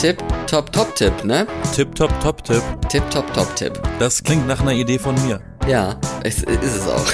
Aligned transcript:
Tipp, 0.00 0.22
top, 0.46 0.72
top 0.72 0.94
Tipp, 0.94 1.24
ne? 1.24 1.44
Tipp, 1.74 1.92
top, 1.96 2.20
top, 2.20 2.44
Tipp. 2.44 2.62
Tipp, 2.88 3.02
top, 3.10 3.34
top 3.34 3.56
Tipp. 3.56 3.72
Das 3.98 4.22
klingt 4.22 4.46
nach 4.46 4.60
einer 4.60 4.72
Idee 4.72 4.96
von 4.96 5.16
mir. 5.26 5.40
Ja, 5.66 6.00
es 6.22 6.44
ist 6.44 6.62
es 6.62 6.86
auch. 6.86 7.04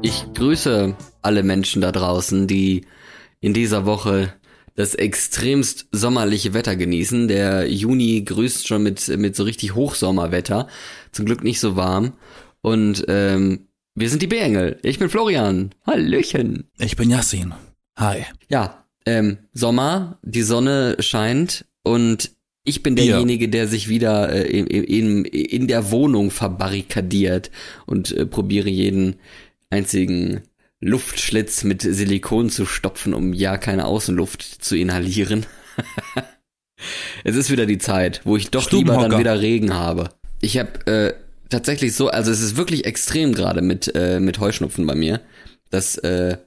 Ich 0.00 0.24
grüße 0.32 0.96
alle 1.20 1.42
Menschen 1.42 1.82
da 1.82 1.92
draußen, 1.92 2.46
die 2.46 2.86
in 3.40 3.52
dieser 3.52 3.84
Woche 3.84 4.32
das 4.76 4.94
extremst 4.94 5.88
sommerliche 5.92 6.54
Wetter 6.54 6.74
genießen. 6.74 7.28
Der 7.28 7.70
Juni 7.70 8.22
grüßt 8.22 8.66
schon 8.66 8.82
mit, 8.82 9.06
mit 9.08 9.36
so 9.36 9.44
richtig 9.44 9.74
Hochsommerwetter. 9.74 10.68
Zum 11.12 11.26
Glück 11.26 11.44
nicht 11.44 11.60
so 11.60 11.76
warm. 11.76 12.14
Und 12.62 13.04
ähm, 13.08 13.68
wir 13.94 14.08
sind 14.08 14.22
die 14.22 14.26
B-Engel. 14.26 14.78
Ich 14.82 14.98
bin 14.98 15.10
Florian. 15.10 15.74
Hallöchen. 15.86 16.70
Ich 16.78 16.96
bin 16.96 17.10
Yassin. 17.10 17.52
Hi. 17.98 18.24
Ja, 18.48 18.79
ähm, 19.06 19.38
Sommer, 19.52 20.18
die 20.22 20.42
Sonne 20.42 20.96
scheint 21.00 21.64
und 21.82 22.30
ich 22.62 22.82
bin 22.82 22.94
derjenige, 22.94 23.48
der 23.48 23.66
sich 23.66 23.88
wieder 23.88 24.30
äh, 24.32 24.46
in, 24.46 24.66
in, 24.66 25.24
in 25.24 25.66
der 25.66 25.90
Wohnung 25.90 26.30
verbarrikadiert 26.30 27.50
und 27.86 28.12
äh, 28.12 28.26
probiere 28.26 28.68
jeden 28.68 29.16
einzigen 29.70 30.42
Luftschlitz 30.80 31.64
mit 31.64 31.82
Silikon 31.82 32.50
zu 32.50 32.66
stopfen, 32.66 33.14
um 33.14 33.32
ja 33.32 33.56
keine 33.56 33.86
Außenluft 33.86 34.42
zu 34.42 34.76
inhalieren. 34.76 35.46
es 37.24 37.36
ist 37.36 37.50
wieder 37.50 37.66
die 37.66 37.78
Zeit, 37.78 38.20
wo 38.24 38.36
ich 38.36 38.50
doch 38.50 38.70
lieber 38.70 38.96
dann 38.96 39.18
wieder 39.18 39.40
Regen 39.40 39.74
habe. 39.74 40.10
Ich 40.40 40.58
habe 40.58 40.86
äh, 40.86 41.14
tatsächlich 41.48 41.94
so, 41.94 42.08
also 42.08 42.30
es 42.30 42.40
ist 42.40 42.56
wirklich 42.56 42.86
extrem 42.86 43.34
gerade 43.34 43.62
mit 43.62 43.94
äh, 43.94 44.20
mit 44.20 44.38
Heuschnupfen 44.38 44.86
bei 44.86 44.94
mir, 44.94 45.20
dass 45.70 45.96
äh, 45.98 46.38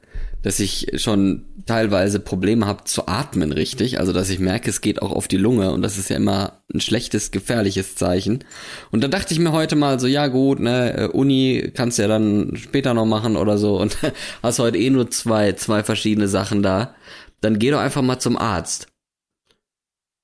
dass 0.44 0.60
ich 0.60 0.92
schon 0.96 1.46
teilweise 1.66 2.20
Probleme 2.20 2.68
habe 2.68 2.84
zu 2.84 3.08
atmen 3.08 3.52
richtig, 3.52 4.00
also 4.00 4.14
dass 4.14 4.30
ich 4.30 4.40
merke, 4.40 4.70
es 4.70 4.82
geht 4.82 5.02
auch 5.02 5.12
auf 5.12 5.28
die 5.28 5.38
Lunge 5.38 5.72
und 5.72 5.82
das 5.82 5.98
ist 5.98 6.10
ja 6.10 6.18
immer 6.18 6.62
ein 6.72 6.82
schlechtes, 6.82 7.32
gefährliches 7.32 7.96
Zeichen. 7.96 8.44
Und 8.92 9.04
dann 9.04 9.10
dachte 9.12 9.34
ich 9.34 9.40
mir 9.40 9.54
heute 9.54 9.76
mal 9.76 10.00
so, 10.00 10.08
ja 10.08 10.28
gut, 10.28 10.60
ne, 10.60 10.98
äh, 10.98 11.08
Uni 11.08 11.72
kannst 11.74 11.98
ja 11.98 12.08
dann 12.08 12.56
später 12.58 12.94
noch 12.94 13.06
machen 13.06 13.38
oder 13.38 13.58
so 13.58 13.80
und 13.80 13.98
hast 14.44 14.60
heute 14.60 14.78
eh 14.78 14.90
nur 14.90 15.10
zwei, 15.10 15.54
zwei 15.54 15.84
verschiedene 15.84 16.28
Sachen 16.28 16.62
da, 16.62 16.94
dann 17.42 17.58
geh 17.58 17.72
doch 17.72 17.80
einfach 17.80 18.02
mal 18.02 18.20
zum 18.20 18.38
Arzt. 18.38 18.88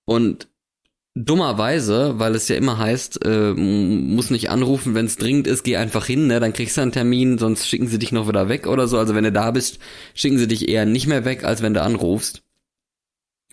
Und 0.05 0.49
dummerweise, 1.15 2.19
weil 2.19 2.35
es 2.35 2.47
ja 2.47 2.55
immer 2.55 2.77
heißt, 2.77 3.25
äh, 3.25 3.53
muss 3.53 4.29
nicht 4.29 4.49
anrufen, 4.49 4.95
wenn 4.95 5.05
es 5.05 5.17
dringend 5.17 5.47
ist, 5.47 5.63
geh 5.63 5.77
einfach 5.77 6.05
hin, 6.05 6.27
ne? 6.27 6.39
Dann 6.39 6.53
kriegst 6.53 6.77
du 6.77 6.81
einen 6.81 6.91
Termin, 6.91 7.37
sonst 7.37 7.67
schicken 7.67 7.87
sie 7.87 7.99
dich 7.99 8.11
noch 8.11 8.27
wieder 8.27 8.49
weg 8.49 8.67
oder 8.67 8.87
so. 8.87 8.97
Also 8.97 9.15
wenn 9.15 9.23
du 9.23 9.31
da 9.31 9.51
bist, 9.51 9.79
schicken 10.13 10.37
sie 10.37 10.47
dich 10.47 10.69
eher 10.69 10.85
nicht 10.85 11.07
mehr 11.07 11.25
weg, 11.25 11.43
als 11.43 11.61
wenn 11.61 11.73
du 11.73 11.81
anrufst. 11.81 12.43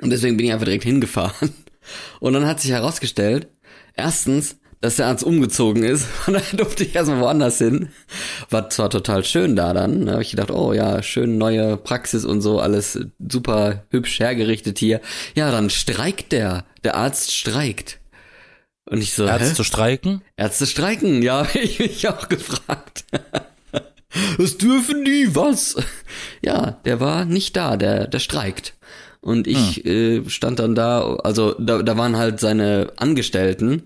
Und 0.01 0.11
deswegen 0.11 0.37
bin 0.37 0.47
ich 0.47 0.53
einfach 0.53 0.67
direkt 0.67 0.85
hingefahren. 0.85 1.51
Und 2.21 2.33
dann 2.33 2.47
hat 2.47 2.61
sich 2.61 2.73
herausgestellt, 2.73 3.49
erstens, 3.95 4.59
dass 4.81 4.97
der 4.97 5.07
Arzt 5.07 5.25
umgezogen 5.25 5.83
ist 5.83 6.07
und 6.27 6.35
dann 6.35 6.43
durfte 6.57 6.85
ich 6.85 6.95
erstmal 6.95 7.21
woanders 7.21 7.59
hin. 7.59 7.89
War 8.51 8.71
zwar 8.71 8.91
total 8.91 9.25
schön 9.25 9.57
da 9.57 9.73
dann, 9.73 10.07
da 10.07 10.13
habe 10.13 10.23
ich 10.23 10.31
gedacht, 10.31 10.51
oh 10.51 10.73
ja, 10.73 11.03
schön 11.03 11.39
neue 11.39 11.77
Praxis 11.77 12.25
und 12.25 12.41
so, 12.41 12.61
alles 12.61 12.99
super 13.19 13.85
hübsch 13.91 14.21
hergerichtet 14.21 14.79
hier. 14.79 15.01
Ja, 15.35 15.51
dann 15.51 15.71
streikt 15.71 16.33
der, 16.33 16.65
der 16.85 16.97
Arzt 16.97 17.35
streikt. 17.35 17.99
Und 18.89 19.03
ich 19.03 19.15
so, 19.15 19.27
Ärzte 19.27 19.63
hä? 19.63 19.65
streiken? 19.65 20.23
Ärzte 20.37 20.67
streiken, 20.67 21.23
ja, 21.23 21.41
hab 21.45 21.55
ich 21.57 21.79
mich 21.79 22.09
auch 22.09 22.29
gefragt. 22.29 23.05
Was 24.39 24.57
dürfen 24.57 25.05
die, 25.05 25.35
was? 25.35 25.77
Ja, 26.41 26.81
der 26.87 27.01
war 27.01 27.27
nicht 27.27 27.55
da, 27.55 27.77
der, 27.77 28.07
der 28.07 28.19
streikt. 28.19 28.75
Und 29.21 29.47
ich 29.47 29.83
hm. 29.85 30.27
äh, 30.27 30.31
stand 30.31 30.59
dann 30.59 30.75
da, 30.75 31.17
also 31.17 31.55
da, 31.59 31.83
da 31.83 31.99
waren 31.99 32.17
halt 32.17 32.41
seine 32.41 32.93
Angestellten, 32.97 33.83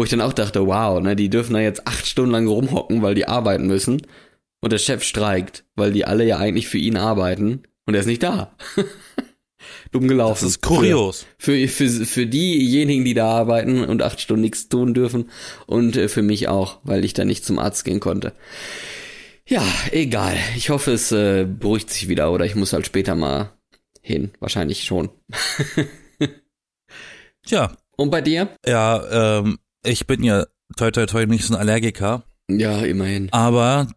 wo 0.00 0.04
ich 0.04 0.08
dann 0.08 0.22
auch 0.22 0.32
dachte, 0.32 0.66
wow, 0.66 0.98
ne, 0.98 1.14
die 1.14 1.28
dürfen 1.28 1.52
da 1.52 1.60
jetzt 1.60 1.86
acht 1.86 2.06
Stunden 2.06 2.30
lang 2.30 2.46
rumhocken, 2.46 3.02
weil 3.02 3.14
die 3.14 3.28
arbeiten 3.28 3.66
müssen. 3.66 4.00
Und 4.62 4.72
der 4.72 4.78
Chef 4.78 5.02
streikt, 5.02 5.66
weil 5.74 5.92
die 5.92 6.06
alle 6.06 6.24
ja 6.24 6.38
eigentlich 6.38 6.68
für 6.68 6.78
ihn 6.78 6.96
arbeiten. 6.96 7.64
Und 7.84 7.92
er 7.92 8.00
ist 8.00 8.06
nicht 8.06 8.22
da. 8.22 8.56
Dumm 9.92 10.08
gelaufen. 10.08 10.44
Das 10.44 10.52
ist 10.52 10.62
kurios. 10.62 11.26
Für, 11.36 11.68
für, 11.68 11.90
für, 11.90 12.06
für 12.06 12.26
diejenigen, 12.26 13.04
die 13.04 13.12
da 13.12 13.30
arbeiten 13.30 13.84
und 13.84 14.00
acht 14.00 14.22
Stunden 14.22 14.40
nichts 14.40 14.70
tun 14.70 14.94
dürfen. 14.94 15.28
Und 15.66 15.98
äh, 15.98 16.08
für 16.08 16.22
mich 16.22 16.48
auch, 16.48 16.78
weil 16.82 17.04
ich 17.04 17.12
da 17.12 17.26
nicht 17.26 17.44
zum 17.44 17.58
Arzt 17.58 17.84
gehen 17.84 18.00
konnte. 18.00 18.32
Ja, 19.46 19.62
egal. 19.90 20.38
Ich 20.56 20.70
hoffe, 20.70 20.92
es 20.92 21.12
äh, 21.12 21.44
beruhigt 21.44 21.90
sich 21.90 22.08
wieder 22.08 22.32
oder 22.32 22.46
ich 22.46 22.54
muss 22.54 22.72
halt 22.72 22.86
später 22.86 23.14
mal 23.16 23.52
hin. 24.00 24.30
Wahrscheinlich 24.40 24.82
schon. 24.84 25.10
Tja. 27.46 27.76
Und 27.98 28.08
bei 28.08 28.22
dir? 28.22 28.48
Ja, 28.64 29.40
ähm, 29.40 29.58
ich 29.84 30.06
bin 30.06 30.22
ja 30.22 30.46
toi 30.76 30.90
toi 30.90 31.06
toi 31.06 31.26
nicht 31.26 31.44
so 31.44 31.54
ein 31.54 31.60
Allergiker. 31.60 32.24
Ja, 32.48 32.80
immerhin. 32.80 33.32
Aber 33.32 33.88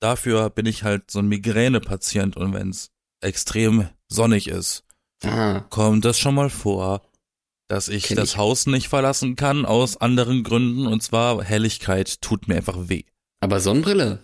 dafür 0.00 0.50
bin 0.50 0.66
ich 0.66 0.82
halt 0.82 1.10
so 1.10 1.18
ein 1.18 1.28
Migräne-Patient 1.28 2.36
und 2.36 2.52
wenn 2.52 2.70
es 2.70 2.90
extrem 3.20 3.88
sonnig 4.08 4.48
ist, 4.48 4.84
ah. 5.24 5.60
kommt 5.70 6.04
das 6.04 6.18
schon 6.18 6.34
mal 6.34 6.50
vor, 6.50 7.02
dass 7.68 7.88
ich 7.88 8.04
Kenn 8.04 8.16
das 8.16 8.32
ich. 8.32 8.36
Haus 8.36 8.66
nicht 8.66 8.88
verlassen 8.88 9.36
kann 9.36 9.64
aus 9.64 9.96
anderen 9.96 10.44
Gründen 10.44 10.86
und 10.86 11.02
zwar 11.02 11.42
Helligkeit 11.42 12.20
tut 12.20 12.48
mir 12.48 12.56
einfach 12.56 12.88
weh. 12.88 13.04
Aber 13.40 13.60
Sonnenbrille. 13.60 14.20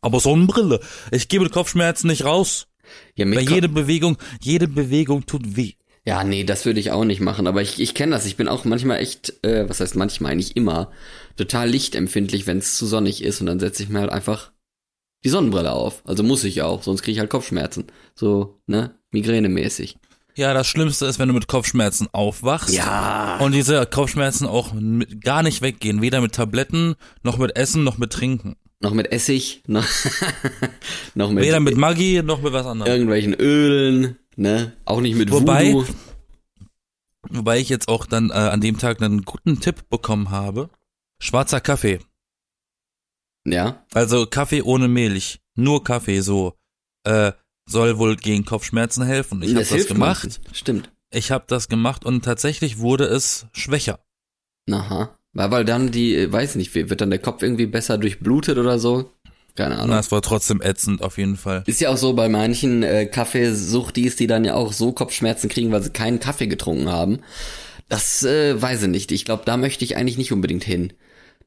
Aber 0.00 0.20
Sonnenbrille. 0.20 0.80
Ich 1.10 1.28
gebe 1.28 1.48
Kopfschmerzen 1.50 2.06
nicht 2.06 2.24
raus. 2.24 2.66
Ja, 3.14 3.26
Weil 3.26 3.48
jede 3.48 3.68
Bewegung, 3.68 4.16
jede 4.40 4.66
Bewegung 4.66 5.26
tut 5.26 5.56
weh. 5.56 5.74
Ja, 6.06 6.24
nee, 6.24 6.44
das 6.44 6.64
würde 6.64 6.80
ich 6.80 6.92
auch 6.92 7.04
nicht 7.04 7.20
machen, 7.20 7.46
aber 7.46 7.60
ich, 7.60 7.78
ich 7.78 7.94
kenne 7.94 8.12
das. 8.12 8.24
Ich 8.24 8.36
bin 8.36 8.48
auch 8.48 8.64
manchmal 8.64 8.98
echt, 8.98 9.44
äh, 9.44 9.68
was 9.68 9.80
heißt 9.80 9.96
manchmal, 9.96 10.32
eigentlich 10.32 10.56
immer, 10.56 10.90
total 11.36 11.68
lichtempfindlich, 11.68 12.46
wenn 12.46 12.58
es 12.58 12.76
zu 12.76 12.86
sonnig 12.86 13.22
ist 13.22 13.40
und 13.40 13.46
dann 13.46 13.60
setze 13.60 13.82
ich 13.82 13.90
mir 13.90 14.00
halt 14.00 14.10
einfach 14.10 14.50
die 15.24 15.28
Sonnenbrille 15.28 15.72
auf. 15.72 16.02
Also 16.06 16.22
muss 16.22 16.44
ich 16.44 16.62
auch, 16.62 16.82
sonst 16.82 17.02
kriege 17.02 17.12
ich 17.12 17.20
halt 17.20 17.30
Kopfschmerzen. 17.30 17.86
So, 18.14 18.60
ne, 18.66 18.94
migränemäßig. 19.10 19.96
Ja, 20.36 20.54
das 20.54 20.66
Schlimmste 20.66 21.06
ist, 21.06 21.18
wenn 21.18 21.28
du 21.28 21.34
mit 21.34 21.48
Kopfschmerzen 21.48 22.08
aufwachst. 22.12 22.74
Ja. 22.74 23.38
Und 23.40 23.52
diese 23.52 23.84
Kopfschmerzen 23.84 24.46
auch 24.46 24.72
mit, 24.72 25.22
gar 25.22 25.42
nicht 25.42 25.60
weggehen. 25.60 26.00
Weder 26.00 26.20
mit 26.20 26.34
Tabletten, 26.34 26.94
noch 27.22 27.36
mit 27.36 27.56
Essen, 27.56 27.84
noch 27.84 27.98
mit 27.98 28.12
Trinken. 28.12 28.56
Noch 28.80 28.94
mit 28.94 29.12
Essig, 29.12 29.62
noch, 29.66 29.84
noch 31.14 31.30
mit. 31.30 31.44
Weder 31.44 31.60
mit 31.60 31.76
Maggi, 31.76 32.22
noch 32.22 32.40
mit 32.40 32.54
was 32.54 32.64
anderem. 32.64 32.90
Irgendwelchen 32.90 33.34
Ölen, 33.34 34.16
ne? 34.40 34.72
Auch 34.84 35.00
nicht 35.00 35.16
mit 35.16 35.30
wobei, 35.30 35.72
Voodoo. 35.72 35.94
Wobei 37.28 37.58
ich 37.58 37.68
jetzt 37.68 37.88
auch 37.88 38.06
dann 38.06 38.30
äh, 38.30 38.34
an 38.34 38.60
dem 38.60 38.78
Tag 38.78 39.00
einen 39.00 39.24
guten 39.24 39.60
Tipp 39.60 39.88
bekommen 39.88 40.30
habe. 40.30 40.70
Schwarzer 41.20 41.60
Kaffee. 41.60 42.00
Ja. 43.44 43.84
Also 43.92 44.26
Kaffee 44.26 44.62
ohne 44.62 44.88
Milch. 44.88 45.40
Nur 45.54 45.84
Kaffee, 45.84 46.20
so. 46.20 46.54
Äh, 47.04 47.32
soll 47.66 47.98
wohl 47.98 48.16
gegen 48.16 48.44
Kopfschmerzen 48.44 49.04
helfen. 49.04 49.42
Ich 49.42 49.54
habe 49.54 49.64
das 49.64 49.86
gemacht. 49.86 50.24
Manchen. 50.24 50.54
Stimmt. 50.54 50.92
Ich 51.10 51.30
habe 51.30 51.44
das 51.46 51.68
gemacht 51.68 52.04
und 52.04 52.24
tatsächlich 52.24 52.78
wurde 52.78 53.04
es 53.04 53.46
schwächer. 53.52 54.00
Aha. 54.70 55.16
Weil, 55.32 55.50
weil 55.50 55.64
dann 55.64 55.90
die, 55.92 56.14
äh, 56.16 56.32
weiß 56.32 56.56
nicht, 56.56 56.74
wird 56.74 57.00
dann 57.00 57.10
der 57.10 57.18
Kopf 57.18 57.42
irgendwie 57.42 57.66
besser 57.66 57.98
durchblutet 57.98 58.58
oder 58.58 58.78
so? 58.78 59.12
Keine 59.54 59.76
Ahnung. 59.76 59.90
Na, 59.90 59.98
es 59.98 60.12
war 60.12 60.22
trotzdem 60.22 60.62
ätzend, 60.62 61.02
auf 61.02 61.18
jeden 61.18 61.36
Fall. 61.36 61.64
Ist 61.66 61.80
ja 61.80 61.90
auch 61.90 61.96
so 61.96 62.14
bei 62.14 62.28
manchen 62.28 62.82
äh, 62.82 63.06
Kaffeesuchtis, 63.06 64.16
die 64.16 64.26
dann 64.26 64.44
ja 64.44 64.54
auch 64.54 64.72
so 64.72 64.92
Kopfschmerzen 64.92 65.48
kriegen, 65.48 65.72
weil 65.72 65.82
sie 65.82 65.90
keinen 65.90 66.20
Kaffee 66.20 66.46
getrunken 66.46 66.88
haben. 66.88 67.20
Das 67.88 68.22
äh, 68.22 68.60
weiß 68.60 68.82
ich 68.84 68.88
nicht. 68.88 69.12
Ich 69.12 69.24
glaube, 69.24 69.42
da 69.44 69.56
möchte 69.56 69.84
ich 69.84 69.96
eigentlich 69.96 70.18
nicht 70.18 70.32
unbedingt 70.32 70.64
hin. 70.64 70.92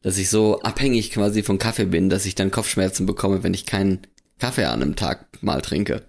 Dass 0.01 0.17
ich 0.17 0.29
so 0.29 0.61
abhängig 0.61 1.11
quasi 1.11 1.43
von 1.43 1.57
Kaffee 1.57 1.85
bin, 1.85 2.09
dass 2.09 2.25
ich 2.25 2.35
dann 2.35 2.51
Kopfschmerzen 2.51 3.05
bekomme, 3.05 3.43
wenn 3.43 3.53
ich 3.53 3.65
keinen 3.65 3.99
Kaffee 4.37 4.65
an 4.65 4.81
einem 4.81 4.95
Tag 4.97 5.27
mal 5.41 5.61
trinke. 5.61 6.03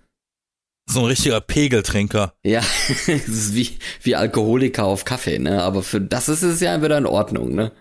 So 0.86 1.00
ein 1.00 1.06
richtiger 1.06 1.40
Pegeltrinker. 1.40 2.34
Ja, 2.44 2.60
das 3.06 3.28
ist 3.28 3.54
wie, 3.54 3.78
wie 4.02 4.16
Alkoholiker 4.16 4.84
auf 4.84 5.04
Kaffee, 5.04 5.38
ne? 5.38 5.62
Aber 5.62 5.82
für 5.82 6.00
das 6.00 6.28
ist 6.28 6.42
es 6.42 6.60
ja 6.60 6.82
wieder 6.82 6.98
in 6.98 7.06
Ordnung, 7.06 7.54
ne? 7.54 7.72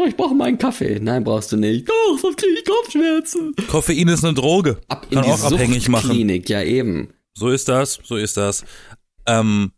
Oh, 0.00 0.04
ich 0.06 0.16
brauche 0.16 0.34
meinen 0.34 0.58
Kaffee. 0.58 1.00
Nein, 1.00 1.24
brauchst 1.24 1.50
du 1.50 1.56
nicht. 1.56 1.88
Doch, 1.88 2.18
sonst 2.20 2.38
kriege 2.38 2.52
ich 2.52 2.64
Kopfschmerzen. 2.64 3.52
Koffein 3.68 4.06
ist 4.06 4.24
eine 4.24 4.32
Droge. 4.32 4.78
Ab 4.86 5.08
in 5.10 5.16
Kann 5.16 5.24
die 5.24 5.30
auch 5.30 5.42
abhängig 5.42 5.88
machen. 5.88 6.10
Klinik, 6.10 6.48
ja 6.48 6.62
eben. 6.62 7.12
So 7.34 7.48
ist 7.48 7.68
das, 7.68 7.98
so 8.04 8.14
ist 8.14 8.36
das. 8.36 8.64
Ähm, 9.26 9.72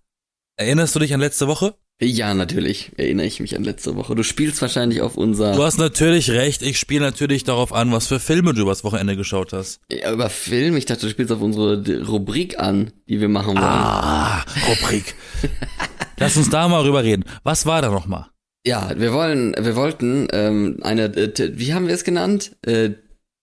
erinnerst 0.56 0.94
du 0.94 0.98
dich 0.98 1.14
an 1.14 1.20
letzte 1.20 1.48
Woche? 1.48 1.74
Ja, 2.02 2.34
natürlich 2.34 2.92
erinnere 2.98 3.26
ich 3.26 3.40
mich 3.40 3.56
an 3.56 3.64
letzte 3.64 3.96
Woche. 3.96 4.14
Du 4.14 4.22
spielst 4.22 4.60
wahrscheinlich 4.60 5.00
auf 5.00 5.16
unser. 5.16 5.54
Du 5.54 5.62
hast 5.62 5.78
natürlich 5.78 6.30
recht. 6.30 6.60
Ich 6.60 6.78
spiele 6.78 7.00
natürlich 7.00 7.44
darauf 7.44 7.72
an, 7.72 7.90
was 7.90 8.06
für 8.06 8.20
Filme 8.20 8.52
du 8.52 8.60
übers 8.60 8.84
Wochenende 8.84 9.16
geschaut 9.16 9.54
hast. 9.54 9.80
Ja, 9.90 10.12
über 10.12 10.28
Film? 10.28 10.76
Ich 10.76 10.84
dachte, 10.84 11.02
du 11.06 11.10
spielst 11.10 11.32
auf 11.32 11.40
unsere 11.40 11.82
Rubrik 12.06 12.58
an, 12.58 12.92
die 13.08 13.20
wir 13.20 13.28
machen 13.30 13.56
wollen. 13.56 13.58
Ah, 13.58 14.44
Rubrik. 14.68 15.14
Lass 16.18 16.36
uns 16.36 16.50
da 16.50 16.68
mal 16.68 16.82
rüber 16.82 17.02
reden. 17.04 17.24
Was 17.42 17.64
war 17.64 17.80
da 17.80 17.90
nochmal? 17.90 18.29
Ja, 18.66 18.92
wir 18.94 19.12
wollen, 19.12 19.54
wir 19.58 19.74
wollten 19.74 20.28
ähm, 20.32 20.78
eine, 20.82 21.04
äh, 21.04 21.58
wie 21.58 21.72
haben 21.72 21.86
wir 21.86 21.94
es 21.94 22.04
genannt? 22.04 22.56
Äh, 22.66 22.90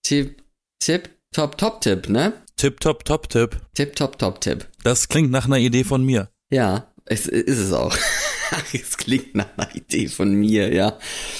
Tipp, 0.04 0.42
Tipp, 0.78 1.10
Top, 1.34 1.58
Top 1.58 1.80
Tipp, 1.80 2.08
ne? 2.08 2.32
Tip 2.56 2.80
Top 2.80 3.04
Top 3.04 3.28
Tip. 3.28 3.56
Tip 3.74 3.96
Top 3.96 4.18
Top 4.18 4.40
Tip. 4.40 4.66
Das 4.84 5.08
klingt 5.08 5.30
nach 5.30 5.46
einer 5.46 5.58
Idee 5.58 5.84
von 5.84 6.04
mir. 6.04 6.28
Ja, 6.50 6.92
es 7.04 7.26
ist 7.26 7.58
es 7.58 7.72
auch. 7.72 7.96
Es 8.72 8.96
klingt 8.96 9.34
nach 9.34 9.58
einer 9.58 9.74
Idee 9.76 10.08
von 10.08 10.32
mir, 10.32 10.72
ja. 10.72 10.96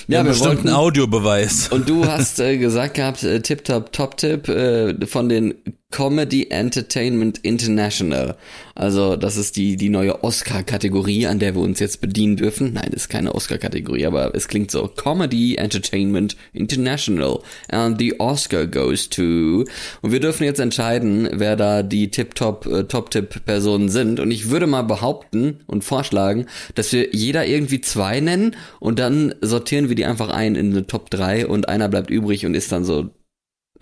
Ja, 0.08 0.18
ja 0.18 0.24
wir 0.26 0.38
wollten 0.40 0.68
Audiobeweis. 0.68 1.68
Und 1.68 1.88
du 1.88 2.06
hast 2.06 2.38
äh, 2.38 2.58
gesagt 2.58 2.94
gehabt, 2.94 3.22
äh, 3.22 3.40
Tip 3.40 3.64
Top 3.64 3.92
Top 3.92 4.18
Tip 4.18 4.46
äh, 4.48 5.06
von 5.06 5.30
den 5.30 5.54
Comedy 5.90 6.48
Entertainment 6.50 7.38
International. 7.38 8.36
Also 8.74 9.16
das 9.16 9.38
ist 9.38 9.56
die, 9.56 9.76
die 9.76 9.88
neue 9.88 10.22
Oscar-Kategorie, 10.22 11.26
an 11.26 11.38
der 11.38 11.54
wir 11.54 11.62
uns 11.62 11.80
jetzt 11.80 12.02
bedienen 12.02 12.36
dürfen. 12.36 12.74
Nein, 12.74 12.92
ist 12.92 13.08
keine 13.08 13.34
Oscar-Kategorie, 13.34 14.04
aber 14.04 14.34
es 14.34 14.48
klingt 14.48 14.70
so. 14.70 14.86
Comedy 14.86 15.56
Entertainment 15.56 16.36
International. 16.52 17.40
And 17.68 17.98
the 17.98 18.20
Oscar 18.20 18.66
goes 18.66 19.08
to. 19.08 19.64
Und 20.02 20.12
wir 20.12 20.20
dürfen 20.20 20.44
jetzt 20.44 20.60
entscheiden, 20.60 21.28
wer 21.32 21.56
da 21.56 21.82
die 21.82 22.10
Tip-Top, 22.10 22.66
äh, 22.66 22.84
Top-Tip-Personen 22.84 23.88
sind. 23.88 24.20
Und 24.20 24.30
ich 24.30 24.50
würde 24.50 24.66
mal 24.66 24.82
behaupten 24.82 25.60
und 25.66 25.84
vorschlagen, 25.84 26.46
dass 26.74 26.92
wir 26.92 27.14
jeder 27.14 27.46
irgendwie 27.46 27.80
zwei 27.80 28.20
nennen 28.20 28.56
und 28.78 28.98
dann 28.98 29.34
sortieren 29.40 29.88
wir 29.88 29.96
die 29.96 30.04
einfach 30.04 30.28
ein 30.28 30.54
in 30.54 30.70
eine 30.72 30.86
Top 30.86 31.08
3 31.10 31.46
und 31.46 31.68
einer 31.68 31.88
bleibt 31.88 32.10
übrig 32.10 32.44
und 32.44 32.54
ist 32.54 32.72
dann 32.72 32.84
so 32.84 33.10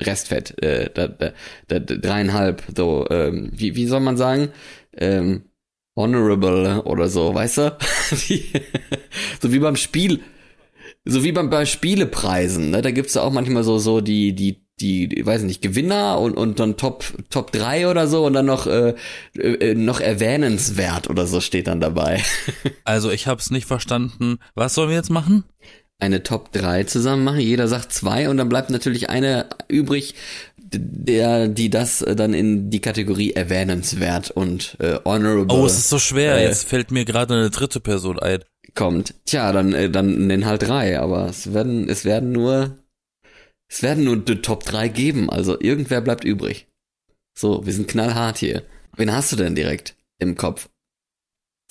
Restfett, 0.01 0.63
äh, 0.63 0.91
da, 0.93 1.09
da, 1.09 1.33
da, 1.69 1.79
dreieinhalb, 1.79 2.63
so, 2.77 3.07
ähm, 3.11 3.51
wie, 3.53 3.77
wie 3.77 3.87
soll 3.87 4.01
man 4.01 4.17
sagen? 4.17 4.49
Ähm, 4.97 5.45
honorable 5.97 6.83
oder 6.85 7.09
so, 7.09 7.35
weißt 7.35 7.59
du? 7.59 7.77
so 9.41 9.53
wie 9.53 9.59
beim 9.59 9.77
Spiel, 9.77 10.21
so 11.05 11.25
wie 11.25 11.33
beim, 11.33 11.51
bei 11.51 11.65
Spielepreisen, 11.65 12.71
ne? 12.71 12.83
Da 12.83 12.91
gibt's 12.91 13.15
ja 13.15 13.23
auch 13.23 13.33
manchmal 13.33 13.65
so, 13.65 13.79
so 13.79 14.01
die, 14.01 14.35
die, 14.35 14.67
die, 14.81 15.09
die, 15.09 15.25
weiß 15.25 15.43
nicht, 15.43 15.63
Gewinner 15.63 16.19
und, 16.19 16.37
und 16.37 16.61
dann 16.61 16.77
Top, 16.77 17.05
Top 17.31 17.51
3 17.53 17.89
oder 17.89 18.07
so 18.09 18.27
und 18.27 18.35
dann 18.35 18.47
noch, 18.47 18.67
äh, 18.67 18.95
äh, 19.39 19.75
noch 19.75 20.01
erwähnenswert 20.01 21.09
oder 21.09 21.27
so 21.27 21.41
steht 21.41 21.67
dann 21.67 21.81
dabei. 21.81 22.23
also 22.85 23.11
ich 23.11 23.27
hab's 23.27 23.51
nicht 23.51 23.67
verstanden. 23.67 24.39
Was 24.55 24.75
sollen 24.75 24.91
wir 24.91 24.97
jetzt 24.97 25.11
machen? 25.11 25.45
Eine 25.99 26.23
Top 26.23 26.53
3 26.53 26.85
zusammen 26.85 27.25
machen. 27.25 27.41
Jeder 27.41 27.69
sagt 27.69 27.93
zwei 27.93 28.29
und 28.29 28.37
dann 28.37 28.49
bleibt 28.49 28.71
natürlich 28.71 29.09
eine 29.09 29.47
übrig, 29.69 30.15
der, 30.59 31.49
die 31.49 31.71
das 31.71 31.99
dann 32.01 32.35
in 32.35 32.71
die 32.71 32.81
Kategorie 32.81 33.33
erwähnenswert 33.33 34.31
und 34.31 34.77
äh, 34.81 34.99
honorable. 35.05 35.57
Oh, 35.57 35.67
es 35.67 35.79
ist 35.79 35.89
so 35.89 35.99
schwer. 35.99 36.37
Äh, 36.37 36.45
Jetzt 36.45 36.69
fällt 36.69 36.91
mir 36.91 37.05
gerade 37.05 37.35
eine 37.35 37.51
dritte 37.51 37.81
Person 37.81 38.19
ein. 38.19 38.43
Kommt. 38.75 39.15
Tja, 39.25 39.53
dann, 39.53 39.73
äh, 39.73 39.91
dann 39.91 40.27
nenn 40.27 40.45
halt 40.45 40.63
drei, 40.63 40.99
aber 40.99 41.29
es 41.29 41.55
werden, 41.55 41.89
es 41.89 42.05
werden 42.05 42.33
nur, 42.33 42.77
es 43.69 43.83
werden 43.83 44.05
nur 44.05 44.17
die 44.19 44.43
Top 44.43 44.65
3 44.65 44.89
geben. 44.89 45.31
Also 45.31 45.59
irgendwer 45.59 46.01
bleibt 46.01 46.25
übrig. 46.25 46.67
So, 47.39 47.65
wir 47.65 47.73
sind 47.73 47.89
knallhart 47.89 48.39
hier. 48.39 48.65
Wen 48.97 49.13
hast 49.13 49.33
du 49.33 49.37
denn 49.37 49.55
direkt 49.55 49.95
im 50.19 50.37
Kopf? 50.37 50.69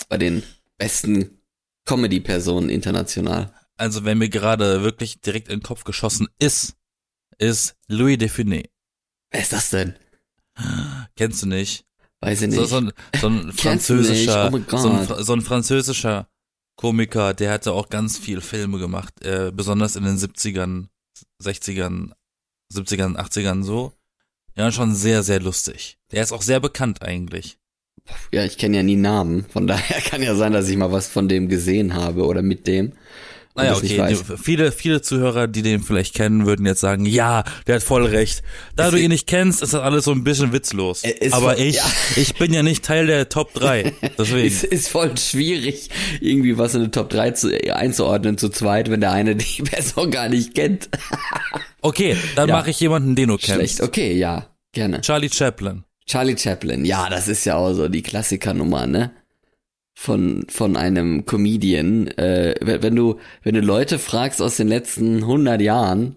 Bei 0.10 0.18
den 0.18 0.44
besten 0.78 1.42
Comedy-Personen 1.86 2.70
international 2.70 3.54
also 3.78 4.06
wer 4.06 4.16
mir 4.16 4.30
gerade 4.30 4.84
wirklich 4.84 5.22
direkt 5.22 5.50
in 5.50 5.60
den 5.60 5.64
Kopf 5.64 5.84
geschossen 5.84 6.28
ist, 6.40 6.76
ist 7.38 7.76
Louis 7.88 8.18
Define. 8.18 8.64
Wer 9.32 9.42
ist 9.42 9.54
das 9.54 9.70
denn? 9.70 9.96
Kennst 11.16 11.44
du 11.44 11.48
nicht? 11.48 11.86
Weiß 12.22 12.42
ich 12.42 12.50
nicht. 12.50 12.58
So, 12.58 12.66
so 12.66 12.78
ein, 12.78 12.92
so 13.20 13.28
ein 13.28 13.52
französischer, 13.52 14.52
oh 14.54 14.78
so, 14.78 14.90
ein, 14.90 15.24
so 15.24 15.34
ein 15.34 15.42
französischer 15.42 16.28
Komiker, 16.76 17.34
der 17.34 17.52
hatte 17.52 17.74
auch 17.74 17.90
ganz 17.90 18.18
viel 18.18 18.42
Filme 18.42 18.80
gemacht, 18.80 19.22
äh, 19.22 19.52
besonders 19.54 19.96
in 19.96 20.04
den 20.04 20.18
70ern, 20.18 20.88
60ern, 21.42 22.12
70ern, 22.74 23.16
80ern 23.16 23.64
so. 23.64 23.94
Ja, 24.58 24.72
schon 24.72 24.96
sehr, 24.96 25.22
sehr 25.24 25.42
lustig. 25.42 25.98
Der 26.12 26.24
ist 26.24 26.32
auch 26.32 26.42
sehr 26.42 26.62
bekannt 26.62 27.02
eigentlich. 27.02 27.60
Ja, 28.32 28.46
ich 28.46 28.58
kenne 28.58 28.78
ja 28.78 28.84
nie 28.84 28.96
Namen, 28.96 29.46
von 29.50 29.68
daher 29.68 30.02
kann 30.10 30.22
ja 30.22 30.36
sein, 30.36 30.54
dass 30.54 30.70
ich 30.70 30.78
mal 30.78 30.92
was 30.92 31.08
von 31.08 31.28
dem 31.28 31.50
gesehen 31.50 31.94
habe 31.94 32.26
oder 32.26 32.42
mit 32.42 32.68
dem. 32.68 32.94
Naja, 33.56 33.78
okay. 33.78 34.18
Viele, 34.42 34.74
viele 34.74 35.02
Zuhörer, 35.02 35.48
die 35.48 35.62
den 35.62 35.82
vielleicht 35.82 36.14
kennen, 36.14 36.46
würden 36.46 36.66
jetzt 36.66 36.82
sagen, 36.82 37.06
ja, 37.06 37.46
der 37.68 37.76
hat 37.76 37.84
voll 37.84 38.06
recht. 38.06 38.44
Da 38.76 38.88
es 38.88 38.92
du 38.92 38.98
ihn 38.98 39.10
nicht 39.10 39.28
kennst, 39.28 39.62
ist 39.62 39.74
das 39.74 39.82
alles 39.82 40.04
so 40.04 40.12
ein 40.12 40.26
bisschen 40.26 40.52
witzlos. 40.52 41.04
Aber 41.32 41.54
voll, 41.54 41.64
ich, 41.66 41.78
ja. 41.78 41.84
ich 42.18 42.36
bin 42.36 42.54
ja 42.54 42.64
nicht 42.64 42.84
Teil 42.84 43.08
der 43.08 43.30
Top 43.30 43.54
3. 43.54 43.94
Deswegen. 44.18 44.46
es 44.46 44.66
ist 44.66 44.90
voll 44.90 45.18
schwierig, 45.18 45.90
irgendwie 46.20 46.58
was 46.58 46.76
in 46.76 46.82
eine 46.82 46.92
Top 46.92 47.10
3 47.10 47.32
zu, 47.32 47.74
einzuordnen 47.74 48.38
zu 48.38 48.50
zweit, 48.50 48.92
wenn 48.92 49.00
der 49.00 49.14
eine 49.14 49.36
die 49.38 49.62
Person 49.62 50.12
gar 50.12 50.28
nicht 50.28 50.54
kennt. 50.54 50.90
okay, 51.82 52.18
dann 52.36 52.50
ja. 52.50 52.58
mache 52.58 52.72
ich 52.72 52.80
jemanden, 52.82 53.16
den 53.16 53.30
du 53.30 53.38
kennst. 53.38 53.54
Schlecht, 53.54 53.82
okay, 53.82 54.18
ja, 54.18 54.50
gerne. 54.74 55.00
Charlie 55.00 55.30
Chaplin. 55.30 55.86
Charlie 56.06 56.38
Chaplin, 56.38 56.84
ja, 56.84 57.10
das 57.10 57.30
ist 57.30 57.46
ja 57.46 57.56
auch 57.56 57.74
so 57.74 57.88
die 57.88 58.04
Klassikernummer, 58.04 58.86
ne? 58.86 59.12
Von 59.96 60.46
von 60.50 60.76
einem 60.76 61.26
Comedian. 61.26 62.08
Äh, 62.08 62.56
wenn 62.62 62.96
du 62.96 63.20
wenn 63.42 63.56
du 63.56 63.62
Leute 63.62 63.98
fragst 63.98 64.42
aus 64.42 64.58
den 64.58 64.68
letzten 64.68 65.18
100 65.18 65.62
Jahren, 65.62 66.16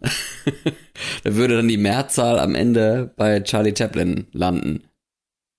dann 1.25 1.37
würde 1.37 1.57
dann 1.57 1.69
die 1.69 1.77
Mehrzahl 1.79 2.39
am 2.41 2.55
Ende 2.55 3.13
bei 3.17 3.41
Charlie 3.41 3.75
Chaplin 3.77 4.27
landen, 4.33 4.85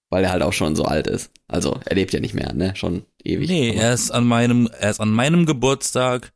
weil 0.10 0.26
er 0.26 0.32
halt 0.32 0.44
auch 0.44 0.54
schon 0.54 0.76
so 0.76 0.84
alt 0.84 1.08
ist. 1.08 1.32
Also 1.48 1.80
er 1.86 1.96
lebt 1.96 2.14
ja 2.14 2.20
nicht 2.20 2.36
mehr, 2.36 2.54
ne? 2.54 2.76
Schon 2.76 3.04
ewig. 3.24 3.50
Nee, 3.50 3.74
er 3.74 3.94
ist 3.94 4.12
an 4.12 4.28
meinem 4.28 4.70
er 4.80 4.92
ist 4.92 5.00
an 5.00 5.12
meinem 5.12 5.46
Geburtstag, 5.46 6.34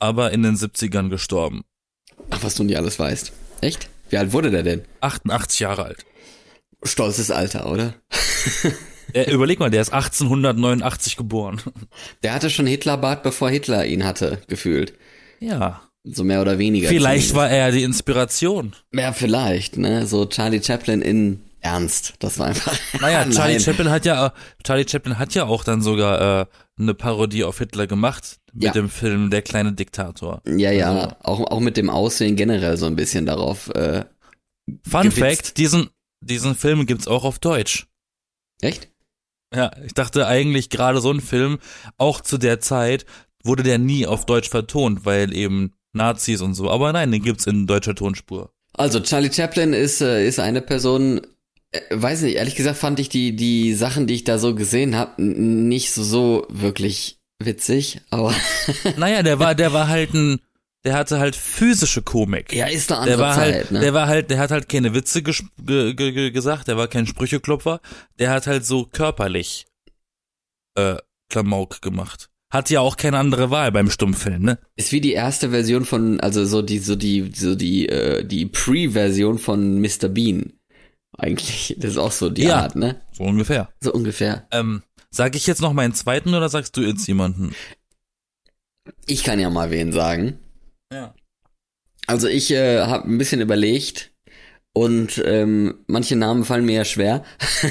aber 0.00 0.32
in 0.32 0.42
den 0.42 0.56
70ern 0.56 1.10
gestorben. 1.10 1.64
Ach, 2.30 2.42
was 2.42 2.54
du 2.54 2.64
nicht 2.64 2.78
alles 2.78 2.98
weißt. 2.98 3.32
Echt? 3.60 3.90
Wie 4.08 4.16
alt 4.16 4.32
wurde 4.32 4.50
der 4.50 4.62
denn? 4.62 4.82
88 5.00 5.60
Jahre 5.60 5.84
alt. 5.84 6.06
Stolzes 6.82 7.30
Alter, 7.30 7.70
oder? 7.70 7.94
Äh, 9.12 9.30
überleg 9.30 9.60
mal, 9.60 9.70
der 9.70 9.82
ist 9.82 9.92
1889 9.92 11.16
geboren. 11.16 11.60
Der 12.22 12.34
hatte 12.34 12.50
schon 12.50 12.66
Hitlerbart, 12.66 13.22
bevor 13.22 13.50
Hitler 13.50 13.86
ihn 13.86 14.04
hatte, 14.04 14.38
gefühlt. 14.48 14.94
Ja. 15.40 15.82
So 16.04 16.24
mehr 16.24 16.40
oder 16.40 16.58
weniger. 16.58 16.88
Vielleicht 16.88 17.28
zumindest. 17.28 17.34
war 17.34 17.50
er 17.50 17.72
die 17.72 17.82
Inspiration. 17.82 18.74
Ja, 18.92 19.12
vielleicht, 19.12 19.76
ne? 19.78 20.06
So 20.06 20.26
Charlie 20.26 20.62
Chaplin 20.62 21.00
in 21.00 21.40
Ernst. 21.60 22.14
Das 22.18 22.38
war 22.38 22.48
einfach. 22.48 22.78
Naja, 23.00 23.28
Charlie 23.30 23.60
Chaplin 23.60 23.90
hat 23.90 24.04
ja, 24.04 24.32
Charlie 24.64 24.86
Chaplin 24.88 25.18
hat 25.18 25.34
ja 25.34 25.44
auch 25.46 25.64
dann 25.64 25.80
sogar 25.80 26.42
äh, 26.42 26.46
eine 26.78 26.94
Parodie 26.94 27.44
auf 27.44 27.58
Hitler 27.58 27.86
gemacht 27.86 28.38
mit 28.52 28.64
ja. 28.64 28.72
dem 28.72 28.90
Film 28.90 29.30
Der 29.30 29.42
kleine 29.42 29.72
Diktator. 29.72 30.42
Ja, 30.46 30.70
ja, 30.70 30.92
also, 30.92 31.16
auch 31.22 31.50
auch 31.50 31.60
mit 31.60 31.76
dem 31.76 31.88
Aussehen 31.88 32.36
generell 32.36 32.76
so 32.76 32.86
ein 32.86 32.96
bisschen 32.96 33.24
darauf. 33.26 33.70
Äh, 33.70 34.04
Fun 34.86 35.02
gewitzt. 35.08 35.18
Fact: 35.18 35.58
Diesen 35.58 35.88
diesen 36.24 36.54
Film 36.54 36.86
gibt's 36.86 37.06
auch 37.06 37.24
auf 37.24 37.38
Deutsch. 37.38 37.86
Echt? 38.60 38.88
Ja, 39.54 39.70
ich 39.84 39.94
dachte 39.94 40.26
eigentlich 40.26 40.70
gerade 40.70 41.00
so 41.00 41.10
ein 41.10 41.20
Film, 41.20 41.58
auch 41.96 42.20
zu 42.20 42.38
der 42.38 42.60
Zeit, 42.60 43.06
wurde 43.42 43.62
der 43.62 43.78
nie 43.78 44.06
auf 44.06 44.26
Deutsch 44.26 44.48
vertont, 44.48 45.04
weil 45.04 45.34
eben 45.34 45.72
Nazis 45.92 46.40
und 46.40 46.54
so. 46.54 46.70
Aber 46.70 46.92
nein, 46.92 47.12
den 47.12 47.22
gibt's 47.22 47.46
in 47.46 47.66
deutscher 47.66 47.94
Tonspur. 47.94 48.50
Also 48.72 49.00
Charlie 49.00 49.32
Chaplin 49.32 49.72
ist, 49.72 50.00
äh, 50.00 50.26
ist 50.26 50.40
eine 50.40 50.60
Person, 50.60 51.20
äh, 51.70 51.80
weiß 51.90 52.22
nicht, 52.22 52.34
ehrlich 52.34 52.56
gesagt 52.56 52.76
fand 52.76 52.98
ich 52.98 53.08
die, 53.08 53.36
die 53.36 53.72
Sachen, 53.74 54.06
die 54.06 54.14
ich 54.14 54.24
da 54.24 54.38
so 54.38 54.54
gesehen 54.54 54.96
habe, 54.96 55.22
nicht 55.22 55.92
so, 55.92 56.02
so 56.02 56.46
wirklich 56.50 57.18
witzig, 57.38 58.00
aber. 58.10 58.34
naja, 58.96 59.22
der 59.22 59.38
war, 59.38 59.54
der 59.54 59.72
war 59.72 59.88
halt 59.88 60.14
ein 60.14 60.40
der 60.84 60.94
hatte 60.94 61.18
halt 61.18 61.34
physische 61.34 62.02
Komik. 62.02 62.52
Ja, 62.52 62.66
ist 62.66 62.92
eine 62.92 63.00
andere 63.00 63.16
der 63.16 63.26
war 63.26 63.34
Zeit, 63.34 63.54
halt, 63.54 63.70
ne? 63.70 63.80
Der 63.80 63.94
war 63.94 64.06
halt, 64.06 64.30
der 64.30 64.38
hat 64.38 64.50
halt 64.50 64.68
keine 64.68 64.94
Witze 64.94 65.22
ge 65.22 65.34
ge 65.94 66.30
gesagt, 66.30 66.68
der 66.68 66.76
war 66.76 66.88
kein 66.88 67.06
Sprücheklopfer, 67.06 67.80
der 68.18 68.30
hat 68.30 68.46
halt 68.46 68.66
so 68.66 68.84
körperlich 68.84 69.66
äh, 70.74 70.96
Klamauk 71.30 71.80
gemacht. 71.80 72.30
Hat 72.50 72.70
ja 72.70 72.80
auch 72.80 72.96
keine 72.96 73.18
andere 73.18 73.50
Wahl 73.50 73.72
beim 73.72 73.90
Stummfilm, 73.90 74.42
ne? 74.42 74.58
Ist 74.76 74.92
wie 74.92 75.00
die 75.00 75.12
erste 75.12 75.50
Version 75.50 75.84
von, 75.84 76.20
also 76.20 76.44
so 76.44 76.62
die, 76.62 76.78
so 76.78 76.94
die, 76.94 77.32
so 77.34 77.56
die, 77.56 77.88
äh, 77.88 78.24
die 78.24 78.46
Pre-Version 78.46 79.38
von 79.38 79.80
Mr. 79.80 80.08
Bean. 80.08 80.52
Eigentlich, 81.16 81.74
das 81.78 81.92
ist 81.92 81.98
auch 81.98 82.12
so 82.12 82.28
die 82.28 82.44
ja, 82.44 82.60
Art, 82.60 82.76
ne? 82.76 83.00
So 83.12 83.24
ungefähr. 83.24 83.70
So 83.80 83.92
ungefähr. 83.92 84.46
Ähm, 84.52 84.82
sag 85.10 85.34
ich 85.34 85.46
jetzt 85.46 85.62
noch 85.62 85.72
meinen 85.72 85.94
zweiten 85.94 86.34
oder 86.34 86.48
sagst 86.48 86.76
du 86.76 86.82
jetzt 86.82 87.06
jemanden? 87.08 87.54
Ich 89.06 89.24
kann 89.24 89.40
ja 89.40 89.50
mal 89.50 89.70
wen 89.70 89.92
sagen. 89.92 90.38
Ja. 90.94 91.12
Also 92.06 92.28
ich 92.28 92.52
äh, 92.52 92.82
habe 92.82 93.08
ein 93.08 93.18
bisschen 93.18 93.40
überlegt 93.40 94.12
und 94.72 95.20
ähm, 95.24 95.84
manche 95.88 96.14
Namen 96.14 96.44
fallen 96.44 96.64
mir 96.64 96.76
ja 96.76 96.84
schwer. 96.84 97.24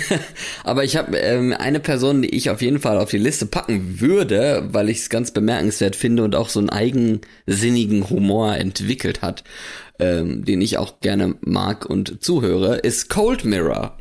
Aber 0.63 0.83
ich 0.83 0.97
habe 0.97 1.17
ähm, 1.17 1.53
eine 1.57 1.79
Person, 1.79 2.21
die 2.21 2.35
ich 2.35 2.49
auf 2.49 2.61
jeden 2.61 2.79
Fall 2.79 2.97
auf 2.97 3.11
die 3.11 3.17
Liste 3.17 3.45
packen 3.45 4.01
würde, 4.01 4.67
weil 4.71 4.89
ich 4.89 4.97
es 4.97 5.09
ganz 5.09 5.31
bemerkenswert 5.31 5.95
finde 5.95 6.23
und 6.23 6.35
auch 6.35 6.49
so 6.49 6.59
einen 6.59 6.69
eigensinnigen 6.69 8.09
Humor 8.09 8.55
entwickelt 8.57 9.21
hat, 9.21 9.45
ähm, 9.99 10.43
den 10.43 10.59
ich 10.59 10.77
auch 10.77 10.99
gerne 10.99 11.35
mag 11.41 11.85
und 11.85 12.21
zuhöre, 12.21 12.77
ist 12.77 13.09
Cold 13.09 13.45
Mirror. 13.45 13.97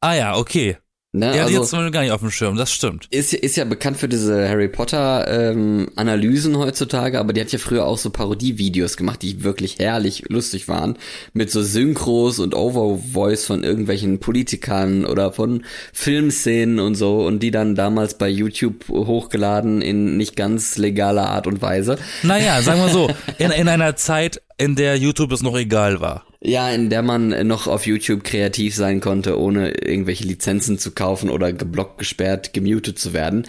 Ah 0.00 0.14
ja, 0.14 0.36
okay. 0.36 0.76
Ne? 1.12 1.34
Ja, 1.34 1.44
also, 1.44 1.62
jetzt 1.62 1.92
gar 1.92 2.02
nicht 2.02 2.12
auf 2.12 2.20
dem 2.20 2.30
Schirm, 2.30 2.58
das 2.58 2.70
stimmt. 2.70 3.06
Ist, 3.10 3.32
ist 3.32 3.56
ja 3.56 3.64
bekannt 3.64 3.96
für 3.96 4.08
diese 4.08 4.46
Harry 4.46 4.68
Potter 4.68 5.26
ähm, 5.26 5.88
Analysen 5.96 6.58
heutzutage, 6.58 7.18
aber 7.18 7.32
die 7.32 7.40
hat 7.40 7.50
ja 7.50 7.58
früher 7.58 7.86
auch 7.86 7.96
so 7.96 8.10
Parodie-Videos 8.10 8.98
gemacht, 8.98 9.22
die 9.22 9.42
wirklich 9.42 9.78
herrlich 9.78 10.24
lustig 10.28 10.68
waren. 10.68 10.98
Mit 11.32 11.50
so 11.50 11.62
Synchros 11.62 12.38
und 12.38 12.54
Overvoice 12.54 13.46
von 13.46 13.64
irgendwelchen 13.64 14.20
Politikern 14.20 15.06
oder 15.06 15.32
von 15.32 15.64
Filmszenen 15.94 16.78
und 16.78 16.94
so 16.94 17.26
und 17.26 17.42
die 17.42 17.52
dann 17.52 17.74
damals 17.74 18.18
bei 18.18 18.28
YouTube 18.28 18.86
hochgeladen 18.90 19.80
in 19.80 20.18
nicht 20.18 20.36
ganz 20.36 20.76
legaler 20.76 21.30
Art 21.30 21.46
und 21.46 21.62
Weise. 21.62 21.96
Naja, 22.22 22.60
sagen 22.60 22.80
wir 22.80 22.90
so, 22.90 23.08
in, 23.38 23.50
in 23.50 23.68
einer 23.68 23.96
Zeit, 23.96 24.42
in 24.58 24.76
der 24.76 24.98
YouTube 24.98 25.32
es 25.32 25.42
noch 25.42 25.56
egal 25.56 26.02
war. 26.02 26.27
Ja, 26.40 26.70
in 26.70 26.88
der 26.88 27.02
man 27.02 27.46
noch 27.48 27.66
auf 27.66 27.86
YouTube 27.86 28.22
kreativ 28.22 28.74
sein 28.74 29.00
konnte, 29.00 29.38
ohne 29.38 29.70
irgendwelche 29.70 30.24
Lizenzen 30.24 30.78
zu 30.78 30.92
kaufen 30.92 31.30
oder 31.30 31.52
geblockt, 31.52 31.98
gesperrt, 31.98 32.52
gemutet 32.52 32.98
zu 32.98 33.12
werden. 33.12 33.46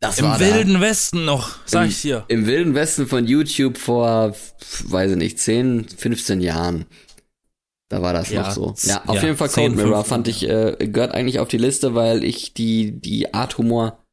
Das 0.00 0.18
Im 0.18 0.26
war 0.26 0.40
wilden 0.40 0.74
da. 0.74 0.80
Westen 0.80 1.24
noch, 1.24 1.56
sag 1.66 1.84
Im, 1.84 1.88
ich 1.90 2.02
dir. 2.02 2.24
Im 2.28 2.46
wilden 2.46 2.74
Westen 2.74 3.08
von 3.08 3.26
YouTube 3.26 3.76
vor, 3.76 4.34
weiß 4.84 5.12
ich 5.12 5.16
nicht, 5.16 5.38
10, 5.38 5.88
15 5.88 6.40
Jahren. 6.40 6.86
Da 7.88 8.02
war 8.02 8.12
das 8.12 8.30
ja, 8.30 8.42
noch 8.42 8.50
so. 8.52 8.74
Ja, 8.84 9.02
auf 9.06 9.16
ja, 9.16 9.24
jeden 9.24 9.36
Fall 9.36 9.48
Code 9.48 9.74
10, 9.74 9.76
Mirror 9.76 10.04
fand 10.04 10.28
ich, 10.28 10.48
äh, 10.48 10.76
gehört 10.78 11.12
eigentlich 11.12 11.40
auf 11.40 11.48
die 11.48 11.58
Liste, 11.58 11.94
weil 11.94 12.22
ich 12.22 12.54
die, 12.54 12.92
die 12.92 13.34
Art 13.34 13.58
Humor 13.58 14.04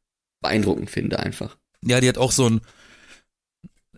beeindruckend 0.42 0.90
finde 0.90 1.20
einfach. 1.20 1.58
Ja, 1.82 2.00
die 2.02 2.10
hat 2.10 2.18
auch 2.18 2.32
so 2.32 2.50
ein, 2.50 2.62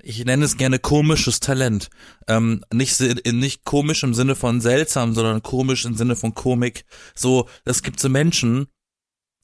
ich 0.08 0.24
nenne 0.24 0.46
es 0.46 0.56
gerne 0.56 0.80
komisches 0.80 1.42
Talent. 1.42 1.90
Ähm, 2.28 2.64
nicht, 2.74 2.98
nicht 3.26 3.66
komisch 3.66 4.04
im 4.04 4.14
Sinne 4.14 4.36
von 4.36 4.62
seltsam, 4.62 5.14
sondern 5.14 5.44
komisch 5.44 5.84
im 5.84 5.96
Sinne 5.96 6.16
von 6.16 6.34
Komik. 6.34 6.86
So, 7.14 7.50
es 7.66 7.84
gibt 7.84 8.00
so 8.00 8.08
Menschen, 8.08 8.68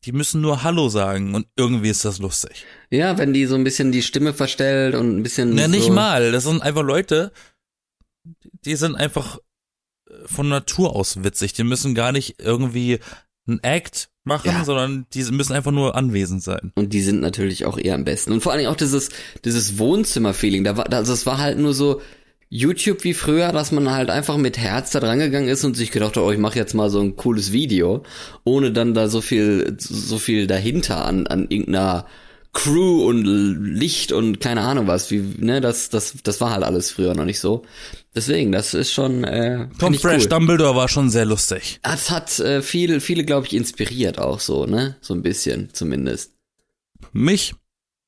die 0.05 0.13
müssen 0.13 0.39
nur 0.39 0.63
Hallo 0.63 0.87
sagen 0.87 1.35
und 1.35 1.47
irgendwie 1.57 1.89
ist 1.89 2.05
das 2.05 2.19
lustig. 2.19 2.65
Ja, 2.89 3.17
wenn 3.17 3.33
die 3.33 3.45
so 3.45 3.55
ein 3.55 3.65
bisschen 3.65 3.91
die 3.91 4.01
Stimme 4.01 4.33
verstellt 4.33 4.95
und 4.95 5.17
ein 5.17 5.23
bisschen. 5.23 5.53
Ne, 5.53 5.65
so 5.65 5.69
nicht 5.69 5.89
mal. 5.89 6.31
Das 6.31 6.45
sind 6.45 6.61
einfach 6.61 6.83
Leute, 6.83 7.33
die 8.23 8.75
sind 8.77 8.95
einfach 8.95 9.39
äh, 10.09 10.13
von 10.27 10.47
Natur 10.47 10.95
aus 10.95 11.25
witzig. 11.25 11.51
Die 11.51 11.65
müssen 11.65 11.93
gar 11.93 12.13
nicht 12.13 12.35
irgendwie 12.39 12.99
ein 13.47 13.59
Act 13.63 14.12
machen, 14.23 14.51
ja. 14.51 14.63
sondern 14.63 15.05
die 15.13 15.23
müssen 15.31 15.53
einfach 15.53 15.71
nur 15.71 15.95
anwesend 15.95 16.43
sein. 16.43 16.71
Und 16.75 16.93
die 16.93 17.01
sind 17.01 17.21
natürlich 17.21 17.65
auch 17.65 17.77
eher 17.77 17.95
am 17.95 18.05
besten. 18.05 18.31
Und 18.31 18.41
vor 18.41 18.51
allen 18.51 18.59
Dingen 18.59 18.71
auch 18.71 18.77
dieses, 18.77 19.09
dieses 19.43 19.77
Wohnzimmer-Feeling. 19.77 20.63
Da 20.63 20.77
war, 20.77 20.91
also 20.91 21.13
es 21.13 21.25
war 21.25 21.37
halt 21.37 21.59
nur 21.59 21.73
so 21.73 22.01
YouTube 22.49 23.03
wie 23.03 23.15
früher, 23.15 23.51
dass 23.51 23.71
man 23.71 23.89
halt 23.89 24.09
einfach 24.09 24.37
mit 24.37 24.57
Herz 24.57 24.91
da 24.91 24.99
dran 24.99 25.19
gegangen 25.19 25.47
ist 25.47 25.63
und 25.63 25.75
sich 25.75 25.91
gedacht 25.91 26.15
hat, 26.15 26.23
oh, 26.23 26.31
ich 26.31 26.37
mache 26.37 26.59
jetzt 26.59 26.75
mal 26.75 26.89
so 26.89 26.99
ein 26.99 27.15
cooles 27.15 27.51
Video, 27.51 28.03
ohne 28.43 28.71
dann 28.71 28.93
da 28.93 29.07
so 29.07 29.21
viel, 29.21 29.75
so 29.79 30.19
viel 30.19 30.45
dahinter 30.45 31.03
an, 31.03 31.25
an 31.25 31.47
irgendeiner 31.49 32.05
Crew 32.53 33.07
und 33.07 33.23
Licht 33.25 34.11
und 34.11 34.39
keine 34.39 34.61
Ahnung 34.61 34.87
was, 34.87 35.09
wie, 35.09 35.21
ne, 35.39 35.59
das, 35.59 35.89
das, 35.89 36.13
das 36.23 36.39
war 36.39 36.51
halt 36.51 36.63
alles 36.63 36.91
früher 36.91 37.15
noch 37.15 37.25
nicht 37.25 37.39
so. 37.39 37.63
Deswegen, 38.15 38.51
das 38.51 38.75
ist 38.75 38.93
schon. 38.93 39.23
Äh, 39.23 39.67
Tom 39.79 39.95
Fresh, 39.95 40.23
cool. 40.23 40.29
Dumbledore 40.29 40.75
war 40.75 40.87
schon 40.87 41.09
sehr 41.09 41.25
lustig. 41.25 41.79
Das 41.81 42.11
hat 42.11 42.39
äh, 42.39 42.61
viele, 42.61 43.01
viele, 43.01 43.25
glaube 43.25 43.47
ich, 43.47 43.53
inspiriert 43.53 44.19
auch 44.19 44.39
so, 44.39 44.67
ne? 44.67 44.97
So 45.01 45.15
ein 45.15 45.23
bisschen 45.23 45.73
zumindest. 45.73 46.33
Mich? 47.11 47.55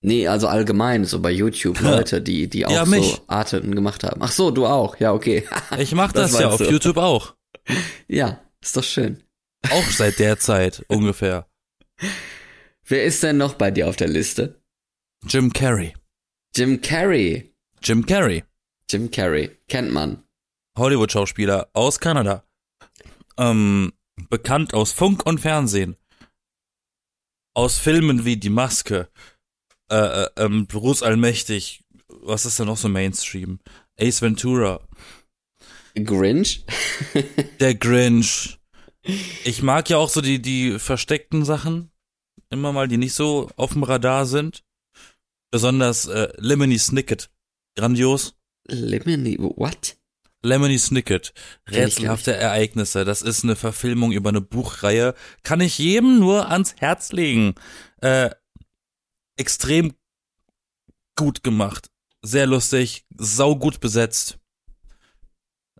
Nee, 0.02 0.28
also 0.28 0.48
allgemein, 0.48 1.06
so 1.06 1.20
bei 1.20 1.32
YouTube 1.32 1.80
Leute, 1.82 2.22
die, 2.22 2.48
die 2.48 2.68
auch 2.68 2.72
ja, 2.72 2.86
so 2.86 3.18
Arten 3.26 3.74
gemacht 3.74 4.04
haben. 4.04 4.22
Ach 4.22 4.32
so, 4.32 4.52
du 4.52 4.68
auch, 4.68 5.00
ja, 5.00 5.12
okay. 5.12 5.44
ich 5.80 5.96
mach 5.96 6.12
das, 6.12 6.34
das 6.34 6.42
ja 6.42 6.50
auf 6.50 6.58
du. 6.58 6.70
YouTube 6.70 6.98
auch. 6.98 7.34
Ja, 8.08 8.40
ist 8.62 8.78
doch 8.78 8.84
schön. 8.84 9.24
Auch 9.72 9.90
seit 9.90 10.20
der 10.20 10.38
Zeit 10.38 10.86
ungefähr. 10.88 11.48
Wer 12.88 13.04
ist 13.04 13.24
denn 13.24 13.38
noch 13.38 13.56
bei 13.56 13.72
dir 13.72 13.90
auf 13.90 13.96
der 13.96 14.08
Liste? 14.08 14.62
Jim 15.28 15.52
Carrey. 15.52 15.96
Jim 16.56 16.82
Carrey. 16.82 17.52
Jim 17.82 18.06
Carrey. 18.06 18.44
Jim 18.90 19.10
Carrey, 19.10 19.58
kennt 19.68 19.92
man. 19.92 20.24
Hollywood-Schauspieler 20.78 21.70
aus 21.74 22.00
Kanada. 22.00 22.46
Ähm, 23.38 23.92
bekannt 24.30 24.76
aus 24.76 24.92
Funk 24.92 25.26
und 25.26 25.40
Fernsehen. 25.40 25.96
Aus 27.56 27.80
Filmen 27.80 28.24
wie 28.24 28.38
Die 28.38 28.50
Maske, 28.50 29.10
äh, 29.90 29.96
äh, 29.96 30.30
ähm, 30.38 30.68
Bruce 30.68 31.02
Allmächtig, 31.02 31.84
was 32.08 32.46
ist 32.46 32.60
denn 32.60 32.68
noch 32.68 32.78
so 32.78 32.88
Mainstream? 32.88 33.60
Ace 34.00 34.22
Ventura. 34.22 34.88
Grinch? 35.96 36.66
Der 37.60 37.74
Grinch. 37.74 38.60
Ich 39.44 39.64
mag 39.64 39.90
ja 39.90 39.98
auch 39.98 40.10
so 40.10 40.22
die, 40.22 40.42
die 40.42 40.78
versteckten 40.78 41.46
Sachen. 41.46 41.92
Immer 42.50 42.72
mal, 42.72 42.88
die 42.88 42.98
nicht 42.98 43.14
so 43.14 43.50
auf 43.56 43.74
dem 43.74 43.84
Radar 43.84 44.26
sind. 44.26 44.64
Besonders 45.52 46.06
äh, 46.06 46.32
Lemony 46.38 46.78
Snicket. 46.78 47.30
Grandios. 47.76 48.36
Lemony, 48.68 49.38
what? 49.40 49.98
Lemony 50.46 50.78
Snicket, 50.78 51.34
rätselhafte 51.68 52.34
Ereignisse. 52.36 53.04
Das 53.04 53.22
ist 53.22 53.44
eine 53.44 53.56
Verfilmung 53.56 54.12
über 54.12 54.30
eine 54.30 54.42
Buchreihe. 54.42 55.16
Kann 55.44 55.60
ich 55.60 55.80
jedem 55.80 56.20
nur 56.20 56.50
ans 56.52 56.76
Herz 56.78 57.12
legen. 57.12 57.56
Äh, 58.02 58.30
extrem 59.38 59.94
gut 61.16 61.44
gemacht. 61.44 61.90
Sehr 62.22 62.48
lustig, 62.48 63.06
sau 63.18 63.56
gut 63.56 63.80
besetzt. 63.80 64.40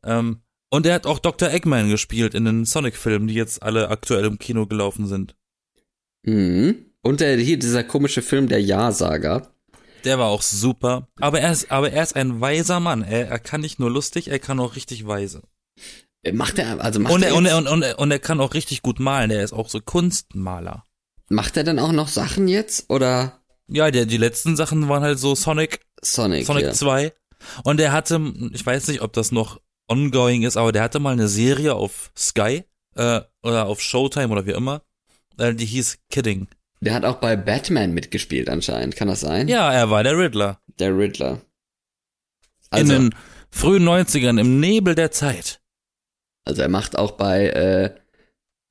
Ähm, 0.04 0.42
und 0.70 0.86
er 0.86 0.96
hat 0.96 1.06
auch 1.06 1.20
Dr. 1.20 1.50
Eggman 1.50 1.90
gespielt 1.90 2.34
in 2.34 2.46
den 2.46 2.66
Sonic-Filmen, 2.66 3.28
die 3.28 3.34
jetzt 3.34 3.64
alle 3.64 3.90
aktuell 3.90 4.26
im 4.26 4.40
Kino 4.40 4.66
gelaufen 4.66 5.08
sind. 5.08 5.36
Mhm. 6.26 6.86
Und 7.02 7.20
der, 7.22 7.38
hier 7.38 7.58
dieser 7.58 7.84
komische 7.84 8.22
Film, 8.22 8.48
der 8.48 8.62
Ja-Sager. 8.62 9.52
Der 10.04 10.20
war 10.20 10.28
auch 10.28 10.42
super. 10.42 11.08
Aber 11.20 11.40
er 11.40 11.52
ist, 11.52 11.72
aber 11.72 11.92
er 11.92 12.04
ist 12.04 12.16
ein 12.16 12.42
weiser 12.42 12.80
Mann. 12.80 13.04
Er, 13.04 13.28
er 13.28 13.40
kann 13.40 13.62
nicht 13.62 13.80
nur 13.80 13.90
lustig, 13.90 14.30
er 14.30 14.40
kann 14.40 14.60
auch 14.60 14.76
richtig 14.76 15.08
weise. 15.08 15.42
Äh, 16.24 16.32
macht 16.32 16.60
er, 16.60 16.80
also 16.82 17.00
macht 17.00 17.14
und 17.14 17.24
er, 17.24 17.36
und, 17.36 17.46
er, 17.46 17.58
und, 17.58 17.68
und, 17.68 17.84
und 17.84 18.12
er 18.12 18.20
kann 18.20 18.40
auch 18.40 18.54
richtig 18.54 18.82
gut 18.82 19.00
malen. 19.00 19.32
Er 19.32 19.44
ist 19.44 19.54
auch 19.54 19.70
so 19.70 19.80
Kunstmaler. 19.80 20.84
Macht 21.30 21.58
er 21.58 21.64
denn 21.64 21.80
auch 21.80 21.92
noch 21.92 22.08
Sachen 22.08 22.48
jetzt, 22.48 22.90
oder? 22.90 23.40
Ja, 23.68 23.90
der, 23.90 24.06
die 24.06 24.18
letzten 24.18 24.56
Sachen 24.56 24.90
waren 24.90 25.04
halt 25.04 25.18
so 25.18 25.34
Sonic. 25.34 25.82
Sonic, 26.02 26.46
Sonic 26.46 26.66
ja. 26.66 26.74
2. 26.74 27.14
Und 27.64 27.80
er 27.80 27.92
hatte, 27.92 28.22
ich 28.52 28.66
weiß 28.66 28.88
nicht, 28.88 29.02
ob 29.02 29.14
das 29.14 29.32
noch 29.32 29.60
ongoing 29.88 30.44
ist, 30.44 30.58
aber 30.58 30.72
der 30.72 30.84
hatte 30.84 31.00
mal 31.00 31.14
eine 31.14 31.28
Serie 31.28 31.74
auf 31.74 32.12
Sky, 32.16 32.64
äh, 32.96 33.22
oder 33.44 33.66
auf 33.68 33.82
Showtime 33.82 34.30
oder 34.30 34.46
wie 34.46 34.52
immer. 34.52 34.82
Äh, 35.38 35.54
die 35.54 35.66
hieß 35.66 35.98
Kidding. 36.10 36.48
Der 36.82 36.94
hat 36.94 37.06
auch 37.06 37.16
bei 37.18 37.36
Batman 37.36 37.94
mitgespielt 37.94 38.50
anscheinend, 38.50 38.96
kann 38.96 39.08
das 39.08 39.22
sein? 39.22 39.48
Ja, 39.48 39.72
er 39.72 39.90
war 39.90 40.04
der 40.04 40.18
Riddler. 40.18 40.60
Der 40.80 40.96
Riddler. 40.96 41.42
Also, 42.70 42.94
In 42.94 43.02
den 43.12 43.16
frühen 43.50 43.84
90ern, 43.88 44.40
im 44.40 44.60
Nebel 44.60 44.96
der 44.96 45.12
Zeit. 45.12 45.62
Also 46.44 46.62
er 46.62 46.70
macht 46.70 46.98
auch 46.98 47.12
bei 47.12 47.48
äh, 47.48 47.96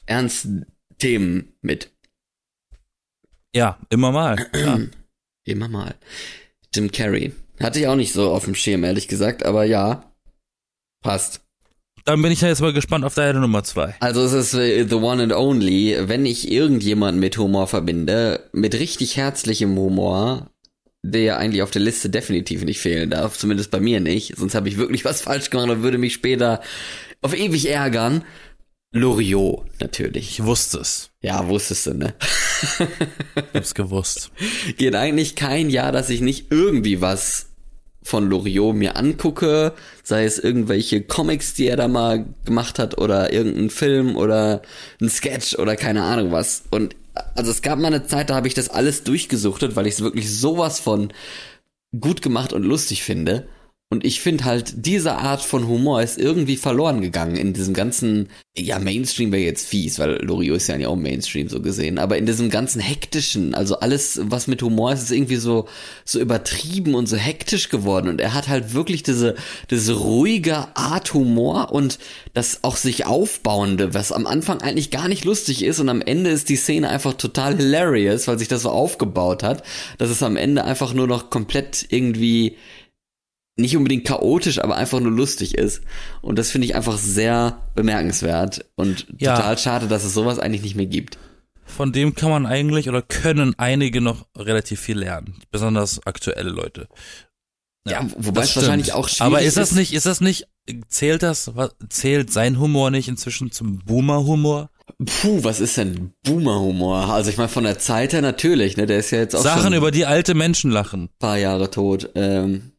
ernsten 0.06 0.66
Themen 0.99 1.54
mit. 1.61 1.90
Ja, 3.54 3.78
immer 3.90 4.12
mal. 4.12 4.37
Ja. 4.54 4.78
immer 5.44 5.68
mal. 5.68 5.94
Jim 6.75 6.90
Carrey. 6.90 7.33
Hatte 7.61 7.78
ich 7.80 7.87
auch 7.87 7.97
nicht 7.97 8.12
so 8.12 8.30
auf 8.33 8.44
dem 8.44 8.54
Schirm, 8.54 8.85
ehrlich 8.85 9.09
gesagt, 9.09 9.44
aber 9.44 9.64
ja. 9.64 10.12
Passt. 11.02 11.44
Dann 12.05 12.21
bin 12.21 12.31
ich 12.33 12.43
ja 12.43 12.49
jetzt 12.49 12.61
mal 12.61 12.73
gespannt 12.75 13.05
auf 13.05 13.15
deine 13.15 13.41
Nummer 13.41 13.65
zwei. 13.65 13.95
Also 14.01 14.23
es 14.25 14.33
ist 14.33 14.55
äh, 14.55 14.87
the 14.87 14.97
one 14.97 15.23
and 15.23 15.33
only, 15.33 15.97
wenn 16.03 16.27
ich 16.27 16.51
irgendjemanden 16.51 17.19
mit 17.19 17.39
Humor 17.39 17.67
verbinde, 17.67 18.49
mit 18.53 18.75
richtig 18.75 19.17
herzlichem 19.17 19.75
Humor, 19.77 20.51
der 21.03 21.39
eigentlich 21.39 21.63
auf 21.63 21.71
der 21.71 21.81
Liste 21.81 22.11
definitiv 22.11 22.63
nicht 22.65 22.81
fehlen 22.81 23.09
darf, 23.09 23.39
zumindest 23.39 23.71
bei 23.71 23.81
mir 23.81 24.01
nicht, 24.01 24.37
sonst 24.37 24.55
habe 24.55 24.69
ich 24.69 24.77
wirklich 24.77 25.05
was 25.07 25.21
falsch 25.23 25.49
gemacht 25.49 25.71
und 25.71 25.83
würde 25.83 25.99
mich 25.99 26.13
später 26.13 26.61
auf 27.23 27.37
ewig 27.37 27.71
ärgern. 27.71 28.23
Loriot, 28.93 29.65
natürlich. 29.81 30.31
Ich 30.31 30.45
wusste 30.45 30.79
es. 30.79 31.11
Ja, 31.21 31.49
wusstest 31.49 31.87
du, 31.87 31.95
ne? 31.95 32.15
ich 33.37 33.43
hab's 33.55 33.75
gewusst. 33.75 34.31
Geht 34.77 34.95
eigentlich 34.95 35.35
kein 35.35 35.69
Jahr, 35.69 35.91
dass 35.91 36.11
ich 36.11 36.21
nicht 36.21 36.53
irgendwie 36.53 37.01
was 37.01 37.54
von 38.05 38.29
Loriot 38.29 38.77
mir 38.77 38.97
angucke, 38.97 39.73
sei 40.03 40.25
es 40.25 40.39
irgendwelche 40.39 41.01
Comics, 41.01 41.55
die 41.55 41.67
er 41.67 41.77
da 41.77 41.89
mal 41.89 42.27
gemacht 42.45 42.79
hat 42.79 42.99
oder 42.99 43.33
irgendein 43.33 43.71
Film 43.71 44.17
oder 44.17 44.63
ein 45.01 45.09
Sketch 45.09 45.59
oder 45.59 45.75
keine 45.75 46.05
Ahnung 46.05 46.31
was. 46.31 46.65
Und 46.71 46.95
also 47.35 47.51
es 47.51 47.63
gab 47.63 47.79
mal 47.79 47.89
eine 47.89 48.07
Zeit, 48.07 48.29
da 48.29 48.35
habe 48.35 48.47
ich 48.47 48.55
das 48.55 48.69
alles 48.69 49.05
durchgesuchtet, 49.05 49.75
weil 49.75 49.87
ich 49.87 49.95
es 49.95 50.03
wirklich 50.03 50.39
sowas 50.39 50.81
von 50.81 51.13
gut 51.99 52.21
gemacht 52.21 52.53
und 52.53 52.63
lustig 52.63 53.03
finde. 53.03 53.49
Und 53.95 54.05
ich 54.05 54.21
finde 54.21 54.45
halt, 54.45 54.75
diese 54.75 55.15
Art 55.19 55.41
von 55.41 55.69
Humor 55.69 56.03
ist 56.03 56.19
irgendwie 56.19 56.57
verloren 56.57 57.01
gegangen 57.01 57.37
in 57.37 57.53
diesem 57.53 57.75
ganzen, 57.75 58.29
ja, 58.59 58.81
Mainstream 58.81 59.31
wäre 59.31 59.45
jetzt 59.45 59.69
fies, 59.69 60.01
weil 60.01 60.17
Loriot 60.21 60.57
ist 60.57 60.67
ja 60.67 60.89
auch 60.89 60.97
Mainstream 60.97 61.49
so 61.49 61.61
gesehen, 61.61 62.01
aber 62.01 62.19
in 62.19 62.27
diesem 62.27 62.51
ganzen 62.51 62.81
hektischen, 62.81 63.55
also 63.55 63.79
alles, 63.79 64.19
was 64.25 64.49
mit 64.49 64.63
Humor 64.63 64.93
ist, 64.93 65.05
ist 65.05 65.13
irgendwie 65.13 65.37
so, 65.37 65.69
so 66.05 66.19
übertrieben 66.19 66.97
und 66.97 67.09
so 67.09 67.17
hektisch 67.17 67.69
geworden. 67.69 68.09
Und 68.09 68.21
er 68.21 68.35
hat 68.35 68.49
halt 68.49 68.75
wirklich 68.75 69.05
diese, 69.05 69.37
diese 69.71 69.93
ruhige 69.93 70.77
Art 70.77 71.15
Humor 71.15 71.71
und 71.71 72.01
das 72.33 72.65
auch 72.65 72.77
sich 72.77 73.07
aufbauende, 73.07 73.95
was 73.95 74.11
am 74.11 74.27
Anfang 74.27 74.61
eigentlich 74.61 74.91
gar 74.91 75.07
nicht 75.07 75.25
lustig 75.25 75.63
ist 75.63 75.79
und 75.79 75.89
am 75.89 76.03
Ende 76.03 76.31
ist 76.31 76.49
die 76.49 76.57
Szene 76.57 76.89
einfach 76.89 77.15
total 77.15 77.57
hilarious, 77.57 78.27
weil 78.27 78.41
sich 78.41 78.49
das 78.49 78.63
so 78.63 78.71
aufgebaut 78.71 79.45
hat, 79.45 79.63
dass 79.99 80.11
es 80.11 80.21
am 80.25 80.37
Ende 80.37 80.65
einfach 80.65 80.95
nur 80.95 81.07
noch 81.07 81.31
komplett 81.31 81.87
irgendwie 81.91 82.57
nicht 83.57 83.77
unbedingt 83.77 84.07
chaotisch, 84.07 84.59
aber 84.59 84.77
einfach 84.77 85.01
nur 85.01 85.13
lustig 85.13 85.55
ist. 85.55 85.83
Und 86.23 86.39
das 86.39 86.51
finde 86.51 86.67
ich 86.67 86.75
einfach 86.75 86.99
sehr 86.99 87.59
bemerkenswert 87.75 88.65
und 88.75 89.07
ja. 89.19 89.37
total 89.37 89.59
schade, 89.59 89.87
dass 89.87 90.05
es 90.05 90.15
sowas 90.15 90.39
eigentlich 90.39 90.63
nicht 90.63 90.77
mehr 90.77 90.87
gibt. 90.87 91.19
Von 91.65 91.93
dem 91.93 92.15
kann 92.15 92.31
man 92.31 92.47
eigentlich 92.47 92.89
oder 92.89 93.03
können 93.03 93.55
einige 93.57 94.01
noch 94.01 94.27
relativ 94.37 94.81
viel 94.81 94.99
lernen, 94.99 95.41
besonders 95.51 96.07
aktuelle 96.07 96.51
Leute. 96.51 96.89
Ja, 97.87 98.03
ja 98.03 98.09
wobei 98.17 98.43
es 98.43 98.57
wahrscheinlich 98.57 98.93
auch 98.93 99.09
schwierig 99.09 99.23
Aber 99.23 99.43
ist 99.43 99.57
das 99.57 99.73
nicht, 99.73 99.95
ist 99.95 100.07
das 100.07 100.21
nicht, 100.21 100.47
zählt 100.89 101.23
das, 101.23 101.51
zählt 101.89 102.33
sein 102.33 102.59
Humor 102.59 102.91
nicht 102.91 103.09
inzwischen 103.09 103.51
zum 103.51 103.79
Boomer-Humor? 103.79 104.71
Puh, 105.05 105.43
was 105.43 105.61
ist 105.61 105.77
denn 105.79 106.13
Boomer-Humor? 106.25 107.09
Also 107.13 107.31
ich 107.31 107.39
meine, 107.39 107.49
von 107.49 107.65
der 107.65 107.79
Zeit 107.79 108.13
her 108.13 108.21
natürlich, 108.21 108.77
ne? 108.77 108.87
Der 108.87 108.99
ist 108.99 109.11
ja 109.11 109.19
jetzt 109.19 109.35
auch 109.35 109.43
Sachen 109.43 109.73
über 109.73 109.91
die 109.91 110.05
alte 110.05 110.35
Menschen 110.35 110.71
lachen. 110.71 111.09
Paar 111.19 111.39
Jahre 111.39 111.71
tot. 111.71 112.11
Ähm, 112.15 112.74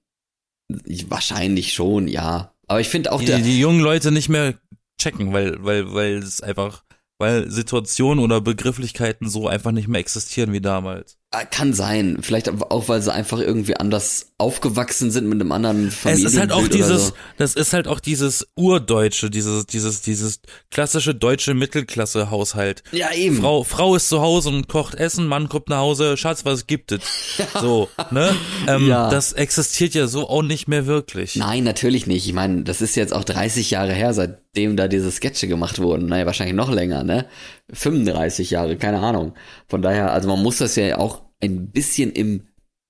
Wahrscheinlich 0.68 1.74
schon, 1.74 2.08
ja. 2.08 2.54
Aber 2.68 2.82
ich 2.82 2.90
finde 2.90 3.12
auch 3.12 3.22
die, 3.22 3.42
die 3.42 3.60
jungen 3.60 3.80
Leute 3.80 4.12
nicht 4.12 4.30
mehr 4.30 4.56
checken, 5.00 5.34
weil 5.34 5.64
weil 5.64 5.94
weil 5.94 6.18
es 6.18 6.42
einfach 6.42 6.84
weil 7.18 7.50
Situationen 7.50 8.24
oder 8.24 8.42
Begrifflichkeiten 8.42 9.30
so 9.30 9.48
einfach 9.48 9.72
nicht 9.72 9.88
mehr 9.88 10.00
existieren 10.00 10.52
wie 10.54 10.62
damals. 10.62 11.18
Ah, 11.38 11.44
kann 11.44 11.74
sein. 11.74 12.20
Vielleicht 12.22 12.50
auch, 12.50 12.88
weil 12.88 13.02
sie 13.02 13.12
einfach 13.12 13.40
irgendwie 13.40 13.76
anders 13.76 14.32
aufgewachsen 14.38 15.12
sind 15.12 15.28
mit 15.28 15.42
einem 15.42 15.52
anderen 15.52 15.92
Familienbild 15.92 16.28
Es 16.28 16.34
ist 16.34 16.40
halt 16.40 16.52
auch 16.54 16.68
dieses, 16.70 17.08
so. 17.08 17.14
das 17.38 17.56
ist 17.56 17.74
halt 17.74 17.90
auch 17.90 18.00
dieses 18.00 18.48
urdeutsche, 18.56 19.30
dieses, 19.30 19.66
dieses, 19.66 20.02
dieses 20.02 20.40
klassische 20.72 21.14
deutsche 21.14 21.54
Mittelklasse-Haushalt. 21.54 22.84
Ja, 22.94 23.12
eben. 23.14 23.36
Frau, 23.38 23.64
Frau 23.64 23.96
ist 23.96 24.08
zu 24.08 24.22
Hause 24.22 24.48
und 24.48 24.70
kocht 24.70 24.96
Essen, 24.96 25.28
Mann 25.28 25.50
kommt 25.50 25.68
nach 25.68 25.80
Hause, 25.80 26.16
Schatz, 26.16 26.46
was 26.46 26.68
gibt 26.68 26.94
es? 26.94 27.02
So, 27.62 27.90
ne? 28.12 28.36
Ähm, 28.68 28.88
ja. 28.88 29.10
Das 29.10 29.34
existiert 29.34 29.94
ja 29.94 30.08
so 30.08 30.30
auch 30.30 30.42
nicht 30.42 30.68
mehr 30.68 30.86
wirklich. 30.88 31.36
Nein, 31.36 31.64
natürlich 31.64 32.06
nicht. 32.06 32.28
Ich 32.28 32.34
meine, 32.34 32.64
das 32.64 32.82
ist 32.82 32.96
jetzt 32.96 33.14
auch 33.14 33.24
30 33.24 33.72
Jahre 33.72 33.94
her, 33.94 34.14
seitdem 34.14 34.76
da 34.76 34.88
diese 34.88 35.12
Sketche 35.12 35.48
gemacht 35.48 35.80
wurden. 35.80 36.08
Naja, 36.08 36.26
wahrscheinlich 36.26 36.56
noch 36.56 36.72
länger, 36.72 37.04
ne? 37.04 37.26
35 37.74 38.52
Jahre, 38.52 38.78
keine 38.78 39.00
Ahnung. 39.00 39.34
Von 39.68 39.82
daher, 39.82 40.12
also 40.12 40.28
man 40.28 40.42
muss 40.42 40.58
das 40.58 40.76
ja 40.76 40.98
auch 40.98 41.25
ein 41.42 41.72
bisschen 41.72 42.12
im 42.12 42.48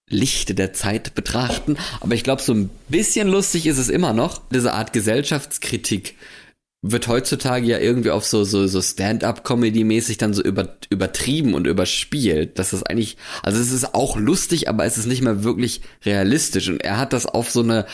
Lichte 0.10 0.54
der 0.54 0.74
Zeit 0.74 1.16
betrachten. 1.16 1.78
Aber 2.00 2.14
ich 2.14 2.24
glaube, 2.24 2.42
so 2.42 2.54
ein 2.54 2.70
bisschen 2.90 3.28
lustig 3.28 3.66
ist 3.66 3.78
es 3.78 3.90
immer 3.90 4.14
noch. 4.14 4.48
Diese 4.50 4.74
Art 4.74 4.94
Gesellschaftskritik 4.94 6.16
wird 6.88 7.08
heutzutage 7.08 7.66
ja 7.66 7.80
irgendwie 7.80 8.12
auf 8.12 8.26
so 8.26 8.44
so 8.44 8.68
so 8.68 8.80
Stand-up-Comedy-mäßig 8.80 10.20
dann 10.20 10.36
so 10.36 10.44
über, 10.44 10.78
übertrieben 10.92 11.56
und 11.56 11.66
überspielt. 11.66 12.60
Das 12.60 12.74
ist 12.74 12.84
eigentlich, 12.84 13.18
also 13.42 13.60
es 13.60 13.72
ist 13.72 13.96
auch 13.96 14.18
lustig, 14.18 14.70
aber 14.70 14.86
es 14.86 15.00
ist 15.00 15.08
nicht 15.08 15.24
mehr 15.24 15.44
wirklich 15.44 15.82
realistisch. 16.06 16.70
Und 16.70 16.84
er 16.84 16.98
hat 16.98 17.12
das 17.12 17.26
auf 17.26 17.50
so 17.50 17.62
eine 17.62 17.88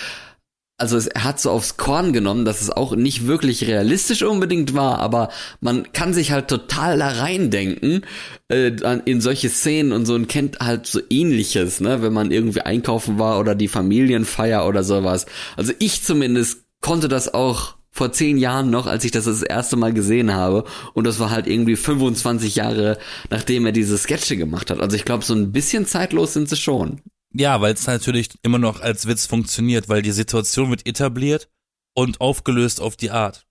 also 0.82 0.98
es, 0.98 1.10
hat 1.16 1.40
so 1.40 1.52
aufs 1.52 1.78
Korn 1.78 2.12
genommen, 2.12 2.44
dass 2.44 2.62
es 2.62 2.72
auch 2.72 2.96
nicht 2.96 3.28
wirklich 3.28 3.68
realistisch 3.68 4.24
unbedingt 4.24 4.74
war, 4.74 5.00
aber 5.00 5.30
man 5.60 5.94
kann 5.94 6.14
sich 6.14 6.32
halt 6.32 6.48
total 6.48 6.98
da 6.98 7.08
reindenken 7.08 8.02
äh, 8.50 8.72
in 9.06 9.22
solche 9.22 9.50
Szenen 9.50 9.92
und 9.92 10.06
so 10.08 10.16
und 10.16 10.28
kennt 10.28 10.60
halt 10.60 10.88
so 10.88 11.00
ähnliches, 11.10 11.82
ne, 11.82 12.02
wenn 12.02 12.14
man 12.14 12.32
irgendwie 12.32 12.62
einkaufen 12.62 13.20
war 13.20 13.40
oder 13.40 13.54
die 13.54 13.68
Familienfeier 13.68 14.68
oder 14.68 14.84
sowas. 14.84 15.28
Also 15.56 15.72
ich 15.78 16.04
zumindest 16.04 16.66
konnte 16.82 17.08
das 17.08 17.32
auch 17.34 17.76
vor 17.92 18.12
zehn 18.12 18.38
Jahren 18.38 18.72
noch, 18.72 18.88
als 18.88 19.04
ich 19.04 19.12
das 19.12 19.26
das 19.26 19.44
erste 19.44 19.76
Mal 19.76 19.94
gesehen 19.94 20.34
habe. 20.34 20.64
Und 20.94 21.06
das 21.06 21.20
war 21.20 21.30
halt 21.30 21.46
irgendwie 21.46 21.76
25 21.76 22.56
Jahre, 22.56 22.98
nachdem 23.30 23.66
er 23.66 23.74
diese 23.74 23.98
Sketche 23.98 24.38
gemacht 24.38 24.72
hat. 24.72 24.80
Also 24.80 24.96
ich 24.96 25.06
glaube, 25.06 25.26
so 25.26 25.36
ein 25.36 25.52
bisschen 25.52 25.86
zeitlos 25.86 26.34
sind 26.34 26.50
sie 26.50 26.56
schon. 26.56 27.02
Ja, 27.34 27.62
weil 27.62 27.74
es 27.74 27.88
natürlich 27.88 28.30
immer 28.44 28.58
noch 28.58 28.82
als 28.82 29.08
Witz 29.08 29.26
funktioniert, 29.26 29.88
weil 29.90 30.02
die 30.02 30.12
Situation 30.12 30.70
wird 30.70 30.86
etabliert 30.86 31.50
und 31.94 32.20
aufgelöst 32.22 32.82
auf 32.82 32.96
die 32.96 33.12
Art, 33.12 33.46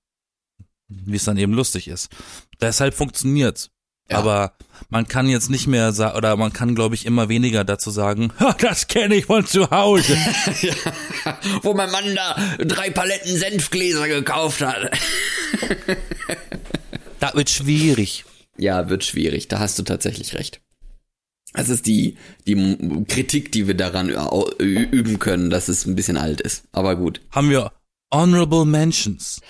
wie 0.89 1.17
es 1.17 1.25
dann 1.25 1.39
eben 1.39 1.53
lustig 1.53 1.89
ist. 1.89 2.11
Deshalb 2.61 2.95
funktioniert's. 2.95 3.71
Ja. 4.11 4.19
Aber 4.19 4.55
man 4.89 5.07
kann 5.07 5.29
jetzt 5.29 5.51
nicht 5.51 5.69
mehr 5.69 5.93
sagen, 5.93 6.17
oder 6.17 6.37
man 6.37 6.53
kann, 6.53 6.75
glaube 6.75 6.97
ich, 6.97 7.07
immer 7.07 7.29
weniger 7.29 7.65
dazu 7.65 7.91
sagen, 7.91 8.33
das 8.59 8.89
kenne 8.89 9.15
ich 9.15 9.27
von 9.27 9.47
zu 9.47 9.71
Hause. 9.71 10.17
ja, 10.63 10.75
wo 11.63 11.75
mein 11.75 11.91
Mann 11.91 12.15
da 12.15 12.37
drei 12.59 12.91
Paletten 12.91 13.37
Senfgläser 13.37 14.09
gekauft 14.09 14.63
hat. 14.63 14.91
da 17.21 17.33
wird 17.35 17.51
schwierig. 17.51 18.25
Ja, 18.59 18.91
wird 18.91 19.05
schwierig. 19.05 19.49
Da 19.49 19.61
hast 19.61 19.79
du 19.79 19.85
tatsächlich 19.85 20.35
recht. 20.35 20.61
Das 21.53 21.69
ist 21.69 21.87
die, 21.87 22.17
die 22.47 23.05
Kritik, 23.09 23.51
die 23.51 23.67
wir 23.67 23.75
daran 23.75 24.09
üben 24.59 25.19
können, 25.19 25.51
dass 25.51 25.69
es 25.69 25.85
ein 25.85 25.97
bisschen 25.97 26.17
alt 26.17 26.41
ist. 26.41 26.65
Aber 26.73 26.97
gut. 26.97 27.21
Haben 27.31 27.51
wir 27.51 27.73
Honorable 28.13 28.65
Mentions? 28.65 29.41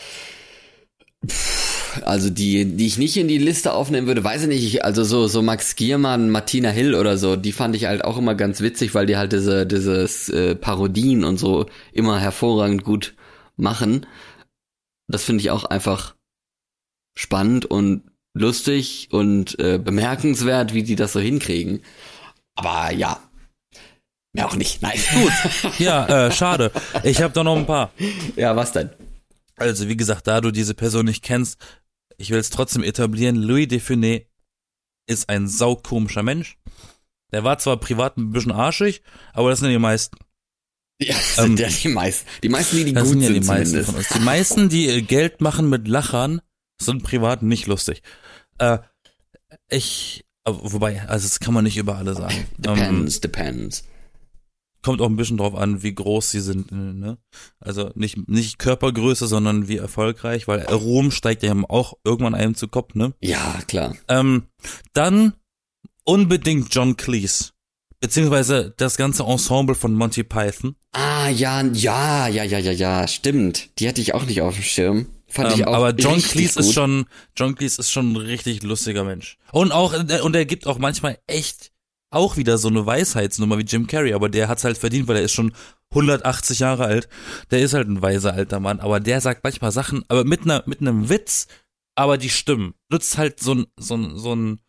Also 2.02 2.30
die, 2.30 2.64
die 2.76 2.86
ich 2.86 2.98
nicht 2.98 3.16
in 3.16 3.28
die 3.28 3.38
Liste 3.38 3.72
aufnehmen 3.72 4.06
würde, 4.06 4.24
weiß 4.24 4.42
ich 4.42 4.48
nicht. 4.48 4.84
Also 4.84 5.04
so, 5.04 5.26
so 5.26 5.42
Max 5.42 5.76
Giermann, 5.76 6.30
Martina 6.30 6.70
Hill 6.70 6.94
oder 6.94 7.18
so, 7.18 7.36
die 7.36 7.52
fand 7.52 7.74
ich 7.74 7.86
halt 7.86 8.04
auch 8.04 8.16
immer 8.16 8.34
ganz 8.34 8.60
witzig, 8.60 8.94
weil 8.94 9.06
die 9.06 9.16
halt 9.16 9.32
diese, 9.32 9.66
dieses 9.66 10.28
äh, 10.28 10.54
Parodien 10.54 11.24
und 11.24 11.38
so 11.38 11.66
immer 11.92 12.20
hervorragend 12.20 12.84
gut 12.84 13.14
machen. 13.56 14.06
Das 15.08 15.24
finde 15.24 15.42
ich 15.42 15.50
auch 15.50 15.64
einfach 15.64 16.14
spannend 17.14 17.66
und 17.66 18.10
lustig 18.34 19.08
und 19.10 19.58
äh, 19.58 19.78
bemerkenswert, 19.78 20.74
wie 20.74 20.82
die 20.82 20.96
das 20.96 21.12
so 21.12 21.20
hinkriegen. 21.20 21.82
Aber 22.54 22.92
ja, 22.92 23.20
mehr 24.32 24.46
auch 24.46 24.56
nicht. 24.56 24.82
Nein. 24.82 24.98
Gut. 25.12 25.78
Ja, 25.78 26.26
äh, 26.26 26.32
schade. 26.32 26.72
Ich 27.04 27.22
habe 27.22 27.34
da 27.34 27.44
noch 27.44 27.56
ein 27.56 27.66
paar. 27.66 27.92
Ja, 28.36 28.54
was 28.56 28.72
denn? 28.72 28.90
Also, 29.56 29.88
wie 29.88 29.96
gesagt, 29.96 30.26
da 30.26 30.40
du 30.40 30.50
diese 30.50 30.74
Person 30.74 31.06
nicht 31.06 31.22
kennst, 31.22 31.58
ich 32.16 32.30
will 32.30 32.38
es 32.38 32.50
trotzdem 32.50 32.82
etablieren. 32.82 33.36
Louis 33.36 33.68
Defunet 33.68 34.26
ist 35.06 35.28
ein 35.28 35.48
saukomischer 35.48 36.22
Mensch. 36.22 36.56
Der 37.32 37.44
war 37.44 37.58
zwar 37.58 37.78
privat 37.78 38.16
ein 38.16 38.32
bisschen 38.32 38.52
arschig, 38.52 39.02
aber 39.32 39.50
das 39.50 39.60
sind 39.60 39.68
ja 39.68 39.74
die 39.74 39.78
meisten. 39.78 40.16
Ja, 41.00 41.14
das 41.14 41.36
sind 41.36 41.58
ähm, 41.60 41.66
ja 41.66 41.68
die 41.68 41.88
meisten. 41.88 42.28
Die 42.42 42.48
meisten, 42.48 42.76
die, 42.76 42.84
die 42.84 42.92
gut 42.92 43.06
sind, 43.06 43.22
ja 43.22 43.30
die 43.30 43.40
meisten 43.40 43.84
von 43.84 43.94
uns. 43.94 44.08
Die 44.08 44.20
meisten, 44.20 44.68
die 44.68 44.88
äh, 44.88 45.02
Geld 45.02 45.40
machen 45.40 45.68
mit 45.68 45.88
Lachern, 45.88 46.40
sind 46.80 47.02
privat 47.02 47.42
nicht 47.42 47.66
lustig. 47.66 48.02
Äh, 48.58 48.78
ich, 49.68 50.24
wobei, 50.44 51.02
also 51.08 51.26
das 51.26 51.40
kann 51.40 51.54
man 51.54 51.64
nicht 51.64 51.76
über 51.76 51.96
alle 51.96 52.14
sagen. 52.14 52.46
Depends, 52.58 53.16
ähm, 53.16 53.20
depends. 53.20 53.84
Kommt 54.82 55.02
auch 55.02 55.08
ein 55.08 55.16
bisschen 55.16 55.36
drauf 55.36 55.54
an, 55.54 55.82
wie 55.82 55.94
groß 55.94 56.30
sie 56.30 56.40
sind, 56.40 56.72
ne? 56.72 57.18
Also 57.58 57.90
nicht, 57.94 58.28
nicht 58.28 58.58
Körpergröße, 58.58 59.26
sondern 59.26 59.68
wie 59.68 59.76
erfolgreich, 59.76 60.48
weil 60.48 60.62
Ruhm 60.62 61.10
steigt 61.10 61.42
ja 61.42 61.54
auch 61.68 61.98
irgendwann 62.02 62.34
einem 62.34 62.54
zu 62.54 62.66
Kopf, 62.66 62.94
ne? 62.94 63.12
Ja, 63.20 63.58
klar. 63.68 63.94
Ähm, 64.08 64.44
dann 64.94 65.34
unbedingt 66.04 66.74
John 66.74 66.96
Cleese. 66.96 67.50
Beziehungsweise 68.00 68.72
das 68.78 68.96
ganze 68.96 69.24
Ensemble 69.24 69.74
von 69.74 69.92
Monty 69.92 70.24
Python. 70.24 70.74
Ah, 70.92 71.28
ja, 71.28 71.60
ja, 71.62 72.28
ja, 72.28 72.44
ja, 72.44 72.58
ja, 72.58 72.72
ja, 72.72 73.06
stimmt. 73.06 73.78
Die 73.78 73.86
hatte 73.86 74.00
ich 74.00 74.14
auch 74.14 74.24
nicht 74.24 74.40
auf 74.40 74.54
dem 74.54 74.62
Schirm. 74.62 75.06
Fand 75.30 75.52
ähm, 75.52 75.60
ich 75.60 75.66
auch 75.66 75.74
aber 75.74 75.90
John 75.90 76.20
Cleese 76.20 76.54
gut. 76.54 76.64
ist 76.64 76.74
schon, 76.74 77.06
John 77.36 77.54
Cleese 77.54 77.80
ist 77.80 77.90
schon 77.90 78.12
ein 78.12 78.16
richtig 78.16 78.62
lustiger 78.62 79.04
Mensch. 79.04 79.38
Und 79.52 79.72
auch, 79.72 79.94
und 79.94 80.36
er 80.36 80.44
gibt 80.44 80.66
auch 80.66 80.78
manchmal 80.78 81.18
echt 81.26 81.72
auch 82.10 82.36
wieder 82.36 82.58
so 82.58 82.68
eine 82.68 82.84
Weisheitsnummer 82.84 83.56
wie 83.58 83.62
Jim 83.62 83.86
Carrey, 83.86 84.12
aber 84.12 84.28
der 84.28 84.48
hat's 84.48 84.64
halt 84.64 84.76
verdient, 84.76 85.06
weil 85.06 85.16
er 85.16 85.22
ist 85.22 85.32
schon 85.32 85.52
180 85.90 86.58
Jahre 86.58 86.84
alt. 86.84 87.08
Der 87.50 87.60
ist 87.60 87.72
halt 87.72 87.88
ein 87.88 88.02
weiser 88.02 88.34
alter 88.34 88.60
Mann, 88.60 88.80
aber 88.80 89.00
der 89.00 89.20
sagt 89.20 89.44
manchmal 89.44 89.70
Sachen, 89.70 90.04
aber 90.08 90.24
mit 90.24 90.42
einer, 90.42 90.64
mit 90.66 90.80
einem 90.80 91.08
Witz, 91.08 91.46
aber 91.94 92.18
die 92.18 92.30
stimmen. 92.30 92.74
Nutzt 92.90 93.16
halt 93.16 93.40
so 93.40 93.54
ein, 93.54 93.66
so 93.76 93.96
ein, 93.96 94.18
so 94.18 94.34
ein, 94.34 94.60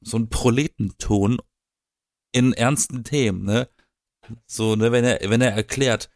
so 0.00 0.16
ein 0.16 0.28
Proletenton 0.28 1.38
in 2.32 2.52
ernsten 2.52 3.04
Themen, 3.04 3.44
ne? 3.44 3.68
So, 4.46 4.74
ne, 4.76 4.90
wenn 4.90 5.04
er, 5.04 5.18
wenn 5.28 5.40
er 5.40 5.52
erklärt, 5.52 6.10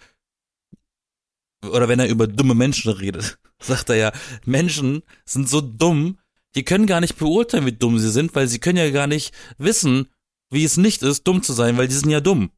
oder 1.62 1.88
wenn 1.88 2.01
er 2.01 2.09
über 2.09 2.27
dumme 2.27 2.55
Menschen 2.55 2.92
redet, 2.92 3.38
sagt 3.61 3.90
er 3.90 3.97
ja, 3.97 4.12
Menschen 4.44 5.03
sind 5.25 5.49
so 5.49 5.61
dumm, 5.61 6.18
die 6.55 6.64
können 6.64 6.87
gar 6.87 7.01
nicht 7.01 7.16
beurteilen, 7.16 7.66
wie 7.66 7.73
dumm 7.73 7.99
sie 7.99 8.11
sind, 8.11 8.35
weil 8.35 8.49
sie 8.49 8.59
können 8.59 8.79
ja 8.79 8.90
gar 8.90 9.07
nicht 9.07 9.35
wissen, 9.59 10.09
wie 10.51 10.64
es 10.64 10.77
nicht 10.77 11.03
ist, 11.03 11.25
dumm 11.25 11.42
zu 11.42 11.53
sein, 11.53 11.77
weil 11.77 11.88
die 11.88 11.94
sind 11.94 12.11
ja 12.11 12.21
dumm. 12.21 12.51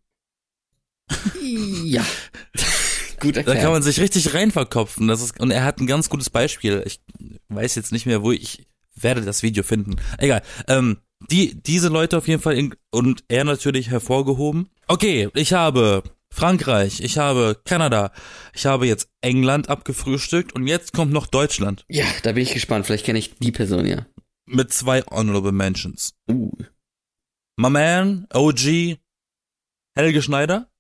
Ja. 1.84 2.04
Gut 3.20 3.36
erklärt. 3.36 3.58
Da 3.58 3.62
kann 3.62 3.72
man 3.72 3.82
sich 3.82 4.00
richtig 4.00 4.32
reinverkopfen. 4.32 5.08
Das 5.08 5.20
ist, 5.20 5.38
und 5.40 5.50
er 5.50 5.64
hat 5.64 5.78
ein 5.78 5.86
ganz 5.86 6.08
gutes 6.08 6.30
Beispiel. 6.30 6.82
Ich 6.86 7.00
weiß 7.48 7.74
jetzt 7.74 7.92
nicht 7.92 8.06
mehr, 8.06 8.22
wo 8.22 8.32
ich 8.32 8.66
werde 8.94 9.22
das 9.22 9.42
Video 9.42 9.62
finden. 9.62 9.96
Egal. 10.18 10.42
Ähm, 10.68 10.98
die, 11.30 11.60
diese 11.62 11.88
Leute 11.88 12.16
auf 12.16 12.28
jeden 12.28 12.40
Fall 12.40 12.56
in, 12.56 12.74
und 12.90 13.24
er 13.28 13.44
natürlich 13.44 13.90
hervorgehoben. 13.90 14.70
Okay, 14.86 15.28
ich 15.34 15.52
habe 15.52 16.02
Frankreich, 16.32 17.00
ich 17.00 17.18
habe 17.18 17.60
Kanada, 17.64 18.12
ich 18.54 18.66
habe 18.66 18.86
jetzt 18.86 19.08
England 19.20 19.68
abgefrühstückt 19.68 20.54
und 20.54 20.66
jetzt 20.66 20.92
kommt 20.92 21.12
noch 21.12 21.26
Deutschland. 21.26 21.84
Ja, 21.88 22.06
da 22.22 22.32
bin 22.32 22.42
ich 22.42 22.54
gespannt. 22.54 22.86
Vielleicht 22.86 23.04
kenne 23.04 23.18
ich 23.18 23.36
die 23.38 23.52
Person 23.52 23.86
ja. 23.86 24.06
Mit 24.46 24.72
zwei 24.72 25.02
Honorable 25.02 25.52
Mentions. 25.52 26.14
Uh. 26.30 26.50
My 27.56 27.68
man, 27.68 28.26
OG, 28.32 28.98
Helge 29.94 30.22
Schneider. 30.22 30.70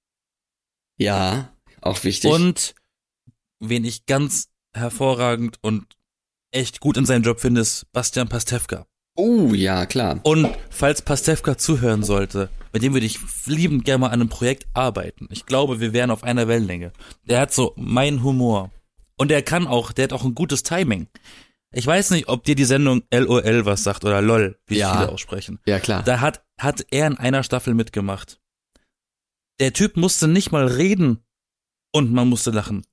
Ja, 0.98 1.52
auch 1.80 2.02
wichtig. 2.04 2.30
Und 2.30 2.74
wen 3.58 3.84
ich 3.84 4.06
ganz 4.06 4.48
hervorragend 4.74 5.58
und 5.62 5.96
echt 6.52 6.80
gut 6.80 6.96
in 6.96 7.06
seinem 7.06 7.22
Job 7.22 7.40
finde, 7.40 7.60
ist 7.60 7.90
Bastian 7.92 8.28
Pastewka. 8.28 8.86
Oh, 9.16 9.52
ja, 9.52 9.86
klar. 9.86 10.20
Und 10.22 10.48
falls 10.70 11.02
Pastewka 11.02 11.58
zuhören 11.58 12.02
sollte, 12.02 12.48
mit 12.72 12.82
dem 12.82 12.92
würde 12.92 13.06
ich 13.06 13.18
liebend 13.46 13.84
gerne 13.84 13.98
mal 14.00 14.06
an 14.08 14.20
einem 14.20 14.28
Projekt 14.28 14.66
arbeiten. 14.74 15.28
Ich 15.30 15.46
glaube, 15.46 15.80
wir 15.80 15.92
wären 15.92 16.10
auf 16.10 16.24
einer 16.24 16.48
Wellenlänge. 16.48 16.92
Der 17.24 17.40
hat 17.40 17.52
so 17.52 17.74
meinen 17.76 18.22
Humor. 18.22 18.70
Und 19.16 19.30
er 19.30 19.42
kann 19.42 19.66
auch, 19.66 19.92
der 19.92 20.04
hat 20.04 20.12
auch 20.12 20.24
ein 20.24 20.34
gutes 20.34 20.62
Timing. 20.62 21.08
Ich 21.72 21.86
weiß 21.86 22.10
nicht, 22.10 22.28
ob 22.28 22.44
dir 22.44 22.54
die 22.54 22.64
Sendung 22.64 23.02
LOL 23.12 23.64
was 23.64 23.84
sagt 23.84 24.04
oder 24.04 24.20
LOL, 24.20 24.58
wie 24.66 24.78
ja. 24.78 24.92
viele 24.92 25.08
aussprechen. 25.10 25.60
Ja, 25.66 25.78
klar. 25.78 26.02
Da 26.02 26.20
hat, 26.20 26.42
hat 26.58 26.86
er 26.90 27.06
in 27.06 27.16
einer 27.16 27.42
Staffel 27.42 27.74
mitgemacht. 27.74 28.40
Der 29.60 29.72
Typ 29.72 29.96
musste 29.96 30.26
nicht 30.26 30.52
mal 30.52 30.66
reden 30.66 31.22
und 31.92 32.12
man 32.12 32.28
musste 32.28 32.50
lachen. 32.50 32.84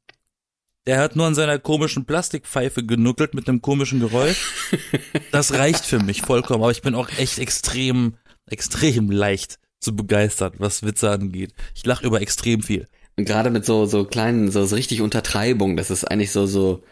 Der 0.86 1.00
hat 1.00 1.16
nur 1.16 1.26
an 1.26 1.36
seiner 1.36 1.60
komischen 1.60 2.06
Plastikpfeife 2.06 2.86
genuckelt 2.86 3.34
mit 3.34 3.48
einem 3.48 3.62
komischen 3.62 4.00
Geräusch. 4.00 4.72
Das 5.32 5.54
reicht 5.54 5.86
für 5.86 6.00
mich 6.00 6.22
vollkommen, 6.22 6.64
aber 6.64 6.72
ich 6.72 6.82
bin 6.82 6.96
auch 6.96 7.10
echt 7.18 7.40
extrem, 7.40 8.16
extrem 8.46 9.12
leicht 9.12 9.60
zu 9.80 9.96
begeistern, 9.96 10.54
was 10.58 10.84
Witze 10.84 11.10
angeht. 11.10 11.54
Ich 11.76 11.86
lache 11.86 12.06
über 12.06 12.22
extrem 12.22 12.62
viel. 12.62 12.88
Und 13.18 13.26
gerade 13.26 13.50
mit 13.50 13.66
so, 13.66 13.86
so 13.86 14.06
kleinen, 14.06 14.52
so, 14.52 14.66
so 14.66 14.76
richtig 14.76 15.02
Untertreibung, 15.02 15.76
dass 15.76 15.90
es 15.90 16.04
eigentlich 16.04 16.32
so, 16.32 16.46
so, 16.46 16.84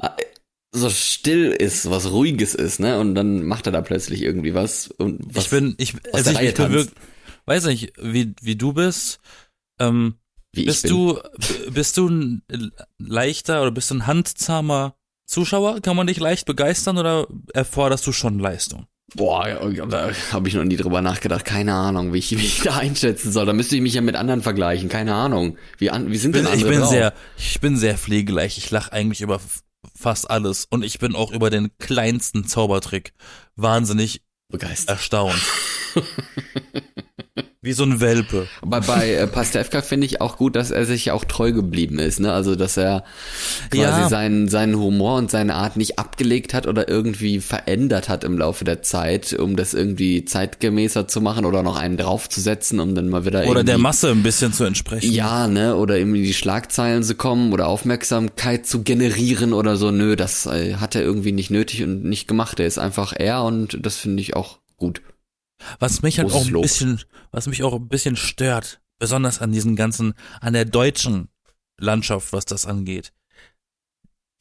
äh, 0.00 0.08
so 0.72 0.90
still 0.90 1.52
ist, 1.52 1.88
was 1.88 2.10
ruhiges 2.10 2.54
ist, 2.54 2.80
ne? 2.80 2.98
Und 2.98 3.14
dann 3.14 3.44
macht 3.44 3.66
er 3.66 3.72
da 3.72 3.80
plötzlich 3.80 4.22
irgendwie 4.22 4.54
was. 4.54 4.88
Und 4.88 5.20
was 5.34 5.44
ich 5.44 5.50
bin, 5.50 5.74
ich, 5.78 5.94
also 6.12 6.30
ich, 6.32 6.40
ich 6.40 6.54
bin 6.54 6.72
wirklich, 6.72 6.94
weiß 7.46 7.66
nicht, 7.66 7.92
wie, 8.00 8.34
wie 8.42 8.56
du 8.56 8.72
bist, 8.72 9.20
ähm, 9.78 10.16
wie 10.52 10.66
bist 10.66 10.88
du, 10.88 11.18
bist 11.70 11.96
du 11.96 12.08
ein 12.08 12.42
leichter 12.98 13.62
oder 13.62 13.70
bist 13.70 13.90
du 13.90 13.96
ein 13.96 14.06
handzahmer 14.06 14.96
Zuschauer? 15.26 15.80
Kann 15.80 15.96
man 15.96 16.06
dich 16.06 16.18
leicht 16.18 16.46
begeistern 16.46 16.98
oder 16.98 17.26
erforderst 17.52 18.06
du 18.06 18.12
schon 18.12 18.38
Leistung? 18.38 18.86
Boah, 19.14 19.46
da 19.88 20.10
habe 20.32 20.48
ich 20.48 20.54
noch 20.54 20.64
nie 20.64 20.76
drüber 20.76 21.00
nachgedacht. 21.00 21.44
Keine 21.44 21.74
Ahnung, 21.74 22.12
wie 22.12 22.18
ich, 22.18 22.30
wie 22.32 22.44
ich 22.44 22.60
da 22.64 22.76
einschätzen 22.76 23.30
soll. 23.32 23.46
Da 23.46 23.52
müsste 23.52 23.76
ich 23.76 23.82
mich 23.82 23.94
ja 23.94 24.00
mit 24.00 24.16
anderen 24.16 24.42
vergleichen. 24.42 24.88
Keine 24.88 25.14
Ahnung. 25.14 25.56
Wie, 25.78 25.90
an, 25.90 26.10
wie 26.10 26.16
sind 26.16 26.34
denn 26.34 26.46
andere 26.46 26.58
Ich 26.60 26.66
bin 26.66 26.80
drauf? 26.80 26.90
sehr, 26.90 27.12
ich 27.36 27.60
bin 27.60 27.76
sehr 27.76 27.96
pflegeleicht. 27.96 28.58
Ich 28.58 28.70
lache 28.70 28.92
eigentlich 28.92 29.20
über 29.20 29.40
fast 29.94 30.30
alles. 30.30 30.64
Und 30.68 30.84
ich 30.84 30.98
bin 30.98 31.14
auch 31.14 31.30
über 31.32 31.50
den 31.50 31.70
kleinsten 31.78 32.46
Zaubertrick 32.46 33.12
wahnsinnig 33.56 34.22
begeistert. 34.50 34.96
erstaunt. 34.96 35.40
Wie 37.62 37.72
so 37.72 37.82
ein 37.82 38.00
Welpe. 38.00 38.46
Aber 38.62 38.80
bei 38.80 39.14
äh, 39.14 39.26
Pastewka 39.26 39.82
finde 39.82 40.06
ich 40.06 40.20
auch 40.20 40.36
gut, 40.36 40.54
dass 40.54 40.70
er 40.70 40.84
sich 40.84 41.10
auch 41.10 41.24
treu 41.24 41.50
geblieben 41.50 41.98
ist, 41.98 42.20
ne? 42.20 42.32
Also, 42.32 42.54
dass 42.54 42.76
er 42.76 43.02
quasi 43.70 44.02
ja. 44.02 44.08
seinen, 44.08 44.46
seinen 44.48 44.76
Humor 44.76 45.16
und 45.16 45.32
seine 45.32 45.56
Art 45.56 45.76
nicht 45.76 45.98
abgelegt 45.98 46.54
hat 46.54 46.68
oder 46.68 46.88
irgendwie 46.88 47.40
verändert 47.40 48.08
hat 48.08 48.22
im 48.22 48.38
Laufe 48.38 48.64
der 48.64 48.82
Zeit, 48.82 49.32
um 49.32 49.56
das 49.56 49.74
irgendwie 49.74 50.24
zeitgemäßer 50.24 51.08
zu 51.08 51.20
machen 51.20 51.44
oder 51.44 51.64
noch 51.64 51.76
einen 51.76 51.96
draufzusetzen, 51.96 52.78
um 52.78 52.94
dann 52.94 53.08
mal 53.08 53.24
wieder 53.24 53.48
Oder 53.48 53.64
der 53.64 53.78
Masse 53.78 54.10
ein 54.10 54.22
bisschen 54.22 54.52
zu 54.52 54.62
entsprechen. 54.62 55.10
Ja, 55.10 55.48
ne? 55.48 55.74
Oder 55.74 55.98
eben 55.98 56.14
in 56.14 56.22
die 56.22 56.34
Schlagzeilen 56.34 57.02
zu 57.02 57.16
kommen 57.16 57.52
oder 57.52 57.66
Aufmerksamkeit 57.66 58.64
zu 58.64 58.84
generieren 58.84 59.54
oder 59.54 59.76
so. 59.76 59.90
Nö, 59.90 60.14
das 60.14 60.46
äh, 60.46 60.76
hat 60.76 60.94
er 60.94 61.02
irgendwie 61.02 61.32
nicht 61.32 61.50
nötig 61.50 61.82
und 61.82 62.04
nicht 62.04 62.28
gemacht. 62.28 62.60
Er 62.60 62.66
ist 62.66 62.78
einfach 62.78 63.12
er 63.12 63.42
und 63.42 63.78
das 63.84 63.96
finde 63.96 64.20
ich 64.20 64.36
auch 64.36 64.58
gut. 64.76 65.02
Was 65.78 66.02
mich 66.02 66.18
halt 66.18 66.32
auch 66.32 66.46
ein 66.46 66.60
bisschen, 66.60 67.00
was 67.30 67.46
mich 67.46 67.62
auch 67.62 67.74
ein 67.74 67.88
bisschen 67.88 68.16
stört, 68.16 68.80
besonders 68.98 69.40
an 69.40 69.52
diesen 69.52 69.76
ganzen, 69.76 70.14
an 70.40 70.52
der 70.52 70.64
deutschen 70.64 71.28
Landschaft, 71.78 72.32
was 72.32 72.44
das 72.44 72.66
angeht. 72.66 73.12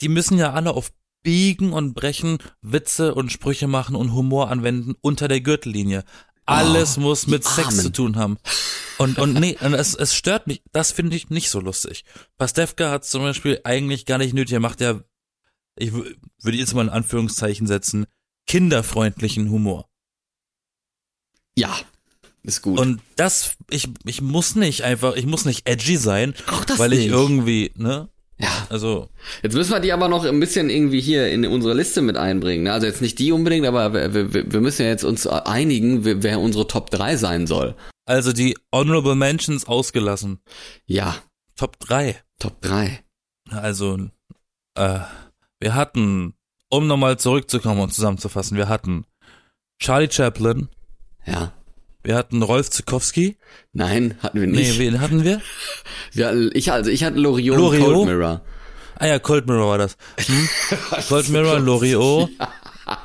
Die 0.01 0.09
müssen 0.09 0.37
ja 0.37 0.53
alle 0.53 0.71
auf 0.71 0.91
Biegen 1.23 1.73
und 1.73 1.93
Brechen 1.93 2.37
Witze 2.61 3.15
und 3.15 3.31
Sprüche 3.31 3.67
machen 3.67 3.95
und 3.95 4.13
Humor 4.13 4.51
anwenden 4.51 4.95
unter 5.01 5.27
der 5.27 5.41
Gürtellinie. 5.41 6.03
Alles 6.45 6.97
oh, 6.97 7.01
muss 7.01 7.27
mit 7.27 7.43
Sex 7.45 7.67
Armen. 7.69 7.79
zu 7.79 7.91
tun 7.91 8.15
haben. 8.17 8.37
Und, 8.97 9.17
und 9.17 9.33
nee, 9.33 9.57
und 9.61 9.73
es, 9.73 9.95
es 9.95 10.13
stört 10.13 10.47
mich, 10.47 10.61
das 10.71 10.91
finde 10.91 11.15
ich 11.15 11.29
nicht 11.29 11.49
so 11.49 11.59
lustig. 11.59 12.03
Pastewka 12.37 12.91
hat 12.91 13.05
zum 13.05 13.23
Beispiel 13.23 13.61
eigentlich 13.63 14.05
gar 14.05 14.17
nicht 14.17 14.33
nötig, 14.33 14.53
er 14.53 14.59
macht 14.59 14.81
ja, 14.81 15.01
ich 15.77 15.93
würde 15.93 16.57
jetzt 16.57 16.75
mal 16.75 16.83
in 16.83 16.89
Anführungszeichen 16.89 17.65
setzen, 17.65 18.05
kinderfreundlichen 18.45 19.49
Humor. 19.49 19.89
Ja, 21.57 21.75
ist 22.43 22.61
gut. 22.61 22.79
Und 22.79 23.01
das, 23.15 23.55
ich, 23.69 23.89
ich 24.05 24.21
muss 24.21 24.55
nicht 24.55 24.83
einfach, 24.83 25.15
ich 25.15 25.25
muss 25.25 25.45
nicht 25.45 25.67
edgy 25.67 25.97
sein, 25.97 26.33
weil 26.77 26.89
nicht. 26.89 27.05
ich 27.05 27.07
irgendwie, 27.07 27.71
ne? 27.75 28.09
Ja. 28.37 28.67
Also. 28.69 29.09
Jetzt 29.41 29.53
müssen 29.53 29.71
wir 29.71 29.79
die 29.79 29.93
aber 29.93 30.09
noch 30.09 30.25
ein 30.25 30.39
bisschen 30.39 30.69
irgendwie 30.69 30.99
hier 30.99 31.29
in 31.29 31.45
unsere 31.45 31.73
Liste 31.73 32.01
mit 32.01 32.17
einbringen. 32.17 32.63
Ne? 32.63 32.73
Also 32.73 32.87
jetzt 32.87 33.01
nicht 33.01 33.19
die 33.19 33.31
unbedingt, 33.31 33.65
aber 33.65 33.93
wir, 33.93 34.33
wir, 34.33 34.51
wir 34.51 34.61
müssen 34.61 34.81
ja 34.81 34.89
jetzt 34.89 35.03
uns 35.03 35.27
einigen, 35.27 36.03
wer 36.03 36.39
unsere 36.39 36.67
Top 36.67 36.89
3 36.89 37.15
sein 37.15 37.47
soll. 37.47 37.75
Also 38.05 38.33
die 38.33 38.57
Honorable 38.73 39.15
Mentions 39.15 39.65
ausgelassen. 39.65 40.39
Ja. 40.85 41.15
Top 41.55 41.79
3. 41.79 42.17
Top 42.39 42.59
3. 42.61 42.99
Also, 43.49 44.09
äh, 44.75 44.99
wir 45.59 45.75
hatten, 45.75 46.33
um 46.69 46.87
nochmal 46.87 47.17
zurückzukommen 47.17 47.79
und 47.79 47.93
zusammenzufassen, 47.93 48.57
wir 48.57 48.67
hatten 48.67 49.05
Charlie 49.79 50.11
Chaplin, 50.11 50.69
ja. 51.25 51.53
Wir 52.03 52.15
hatten 52.15 52.43
Rolf 52.43 52.69
Zukowski. 52.69 53.37
Nein, 53.71 54.15
hatten 54.19 54.41
wir 54.41 54.47
nicht. 54.47 54.73
Nee, 54.73 54.79
wen 54.79 54.99
hatten 54.99 55.23
wir? 55.23 55.41
wir 56.11 56.51
ich, 56.53 56.71
also 56.71 56.89
ich 56.89 57.03
hatte 57.03 57.17
Loriot, 57.17 57.57
Loriot? 57.57 57.93
Cold 57.93 58.05
Mirror. 58.07 58.41
Ah 58.99 59.07
ja, 59.07 59.19
Cold 59.19 59.47
Mirror 59.47 59.69
war 59.69 59.77
das. 59.77 59.97
Hm? 60.25 60.49
Cold 61.07 61.29
Mirror, 61.29 61.59
Loriot. 61.59 62.29
Ja. 62.37 62.97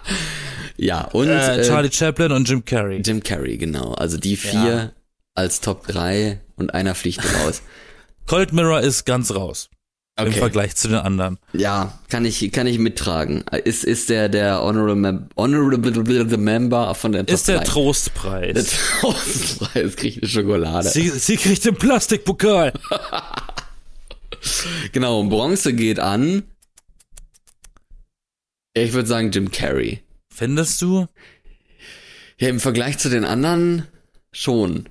ja, 0.76 1.04
und 1.12 1.28
äh, 1.28 1.62
Charlie 1.62 1.88
äh, 1.88 1.92
Chaplin 1.92 2.32
und 2.32 2.48
Jim 2.48 2.64
Carrey. 2.64 3.00
Jim 3.04 3.22
Carrey, 3.22 3.56
genau. 3.56 3.94
Also 3.94 4.18
die 4.18 4.36
vier 4.36 4.52
ja. 4.52 4.92
als 5.34 5.60
Top 5.60 5.86
3 5.86 6.40
und 6.56 6.74
einer 6.74 6.94
fliegt 6.96 7.20
raus. 7.34 7.62
Cold 8.26 8.52
Mirror 8.52 8.80
ist 8.80 9.06
ganz 9.06 9.34
raus. 9.34 9.70
Okay. 10.18 10.26
Im 10.30 10.32
Vergleich 10.32 10.74
zu 10.74 10.88
den 10.88 10.96
anderen. 10.96 11.38
Ja, 11.52 11.96
kann 12.08 12.24
ich, 12.24 12.50
kann 12.50 12.66
ich 12.66 12.80
mittragen. 12.80 13.44
Ist, 13.64 13.84
ist 13.84 14.10
der, 14.10 14.28
der 14.28 14.60
Honorable, 14.60 15.28
Honorable 15.36 16.36
Member 16.36 16.92
von 16.96 17.12
der 17.12 17.28
Ist 17.28 17.46
der 17.46 17.58
3. 17.58 17.64
Trostpreis. 17.64 18.54
Der 18.54 18.64
Trostpreis 19.00 19.94
kriegt 19.94 20.20
eine 20.20 20.28
Schokolade. 20.28 20.88
Sie, 20.88 21.08
sie 21.08 21.36
kriegt 21.36 21.64
den 21.64 21.76
Plastikpokal. 21.76 22.72
genau, 24.92 25.22
Bronze 25.22 25.72
geht 25.72 26.00
an. 26.00 26.42
Ich 28.74 28.92
würde 28.94 29.06
sagen 29.06 29.30
Jim 29.30 29.52
Carrey. 29.52 30.02
Findest 30.34 30.82
du? 30.82 31.06
Ja, 32.38 32.48
im 32.48 32.58
Vergleich 32.58 32.98
zu 32.98 33.08
den 33.08 33.24
anderen 33.24 33.86
schon. 34.32 34.88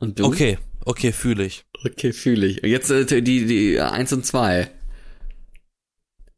Und 0.00 0.18
du? 0.18 0.24
Okay, 0.24 0.58
okay, 0.88 1.12
fühle 1.12 1.44
ich. 1.44 1.64
Okay, 1.84 2.12
fühle 2.12 2.46
ich. 2.46 2.62
Jetzt 2.64 2.90
äh, 2.90 3.22
die, 3.22 3.46
die 3.46 3.80
eins 3.80 4.12
und 4.12 4.26
zwei. 4.26 4.70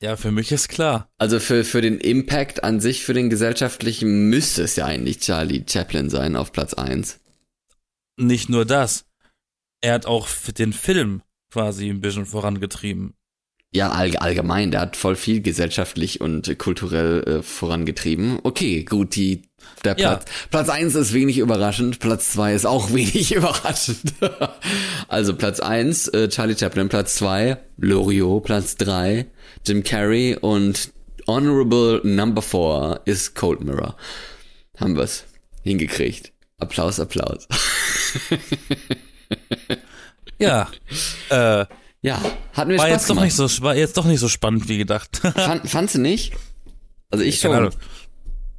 Ja, 0.03 0.17
für 0.17 0.33
mich 0.33 0.51
ist 0.51 0.69
klar. 0.69 1.11
Also 1.19 1.41
für, 1.41 1.63
für 1.63 1.83
den 1.83 1.99
Impact 1.99 2.65
an 2.65 2.81
sich, 2.81 3.05
für 3.05 3.13
den 3.13 3.29
gesellschaftlichen, 3.29 4.31
müsste 4.31 4.63
es 4.63 4.77
ja 4.77 4.87
eigentlich 4.87 5.19
Charlie 5.19 5.65
Chaplin 5.69 6.09
sein 6.09 6.37
auf 6.37 6.53
Platz 6.53 6.73
eins. 6.75 7.21
Nicht 8.17 8.49
nur 8.49 8.65
das. 8.65 9.05
Er 9.83 9.95
hat 9.95 10.07
auch 10.07 10.29
den 10.57 10.73
Film 10.73 11.23
quasi 11.51 11.89
ein 11.89 12.01
bisschen 12.01 12.27
vorangetrieben. 12.27 13.15
Ja, 13.73 13.91
all, 13.91 14.17
allgemein, 14.17 14.71
der 14.73 14.81
hat 14.81 14.97
voll 14.97 15.17
viel 15.17 15.43
gesellschaftlich 15.43 16.21
und 16.21 16.59
kulturell 16.59 17.23
äh, 17.23 17.43
vorangetrieben. 17.43 18.41
Okay, 18.43 18.85
gut, 18.85 19.15
die 19.15 19.43
der 19.85 19.95
Platz, 19.95 20.25
ja. 20.25 20.49
Platz 20.51 20.69
eins 20.69 20.95
ist 20.95 21.13
wenig 21.13 21.39
überraschend, 21.39 21.99
Platz 21.99 22.31
zwei 22.33 22.55
ist 22.55 22.67
auch 22.67 22.91
wenig 22.93 23.35
überraschend. 23.35 24.15
also 25.09 25.35
Platz 25.35 25.61
eins 25.61 26.09
äh, 26.09 26.29
Charlie 26.29 26.57
Chaplin, 26.59 26.89
Platz 26.89 27.15
zwei 27.15 27.59
Loriot, 27.77 28.45
Platz 28.45 28.77
drei 28.77 29.27
Jim 29.67 29.83
Carrey 29.83 30.37
und 30.41 30.93
Honorable 31.27 32.01
Number 32.05 32.43
four 32.43 33.01
ist 33.05 33.35
Cold 33.35 33.61
Mirror. 33.61 33.97
Haben 34.79 34.97
wir's 34.97 35.25
hingekriegt. 35.63 36.33
Applaus, 36.59 37.01
Applaus. 37.01 37.47
Ja. 40.41 40.71
Äh, 41.29 41.67
ja, 42.03 42.21
hatten 42.55 42.71
wir 42.71 42.79
war 42.79 42.87
Spaß 42.87 43.03
jetzt 43.03 43.11
doch 43.11 43.21
nicht 43.21 43.35
so 43.37 43.63
war 43.63 43.77
jetzt 43.77 43.97
doch 43.97 44.07
nicht 44.07 44.21
so 44.21 44.29
spannend 44.29 44.69
wie 44.69 44.79
gedacht. 44.79 45.19
Fand, 45.19 45.69
fandst 45.69 45.97
du 45.97 46.01
nicht? 46.01 46.33
Also 47.11 47.25
ich 47.25 47.41
schon. 47.41 47.71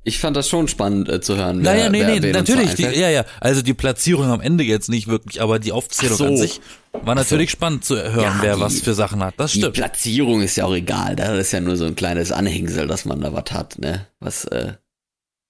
Ich 0.03 0.17
fand 0.17 0.35
das 0.35 0.49
schon 0.49 0.67
spannend 0.67 1.09
äh, 1.09 1.21
zu 1.21 1.37
hören. 1.37 1.61
Naja, 1.61 1.89
nee, 1.89 1.99
wer, 1.99 2.19
nee, 2.19 2.31
natürlich. 2.31 2.73
Die, 2.73 2.83
ja, 2.83 3.09
ja. 3.09 3.23
Also 3.39 3.61
die 3.61 3.75
Platzierung 3.75 4.25
am 4.25 4.41
Ende 4.41 4.63
jetzt 4.63 4.89
nicht 4.89 5.07
wirklich, 5.07 5.41
aber 5.41 5.59
die 5.59 5.71
Aufzählung 5.71 6.17
so. 6.17 6.25
an 6.25 6.37
sich 6.37 6.59
war 6.91 7.13
natürlich 7.13 7.51
so. 7.51 7.57
spannend 7.57 7.85
zu 7.85 7.95
hören, 7.95 8.19
ja, 8.19 8.39
wer 8.41 8.55
die, 8.55 8.61
was 8.61 8.81
für 8.81 8.95
Sachen 8.95 9.23
hat. 9.23 9.35
Das 9.37 9.51
stimmt. 9.51 9.75
Die 9.75 9.79
Platzierung 9.79 10.41
ist 10.41 10.55
ja 10.55 10.65
auch 10.65 10.73
egal. 10.73 11.15
Das 11.15 11.37
ist 11.37 11.51
ja 11.51 11.59
nur 11.59 11.77
so 11.77 11.85
ein 11.85 11.95
kleines 11.95 12.31
Anhängsel, 12.31 12.87
dass 12.87 13.05
man 13.05 13.21
da 13.21 13.31
was 13.31 13.51
hat, 13.51 13.77
ne? 13.77 14.07
Was, 14.19 14.45
äh, 14.45 14.73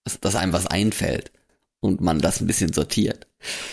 dass, 0.03 0.19
dass 0.19 0.35
einem 0.35 0.51
was 0.51 0.67
einfällt 0.67 1.31
und 1.79 2.01
man 2.01 2.19
das 2.19 2.41
ein 2.41 2.47
bisschen 2.47 2.73
sortiert. 2.73 3.27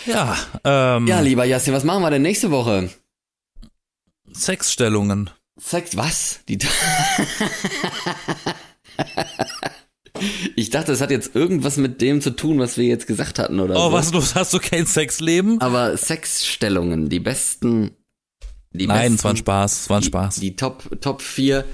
Ja, 0.05 0.37
ähm. 0.63 1.07
Ja, 1.07 1.19
lieber 1.19 1.43
Jasmin, 1.43 1.75
was 1.75 1.83
machen 1.83 2.03
wir 2.03 2.09
denn 2.09 2.21
nächste 2.21 2.51
Woche? 2.51 2.89
Sexstellungen. 4.31 5.29
Sex, 5.59 5.97
was? 5.97 6.39
Die 6.47 6.57
Ich 10.55 10.69
dachte, 10.69 10.91
es 10.91 11.01
hat 11.01 11.11
jetzt 11.11 11.35
irgendwas 11.35 11.77
mit 11.77 12.01
dem 12.01 12.21
zu 12.21 12.31
tun, 12.31 12.59
was 12.59 12.77
wir 12.77 12.85
jetzt 12.85 13.07
gesagt 13.07 13.39
hatten, 13.39 13.59
oder? 13.59 13.75
Oh, 13.75 13.89
so. 13.89 13.91
was, 13.93 14.11
du 14.11 14.21
hast 14.39 14.53
du 14.53 14.59
kein 14.59 14.85
Sexleben? 14.85 15.61
Aber 15.61 15.95
Sexstellungen, 15.97 17.09
die 17.09 17.19
besten. 17.19 17.91
Die 18.71 18.87
Nein, 18.87 19.13
besten, 19.13 19.15
es 19.15 19.23
war 19.23 19.31
ein 19.31 19.37
Spaß, 19.37 19.81
es 19.81 19.89
war 19.89 19.97
ein 19.97 20.03
Spaß. 20.03 20.35
Die, 20.35 20.41
die 20.41 20.55
Top, 20.55 21.01
Top 21.01 21.21
4 21.21 21.65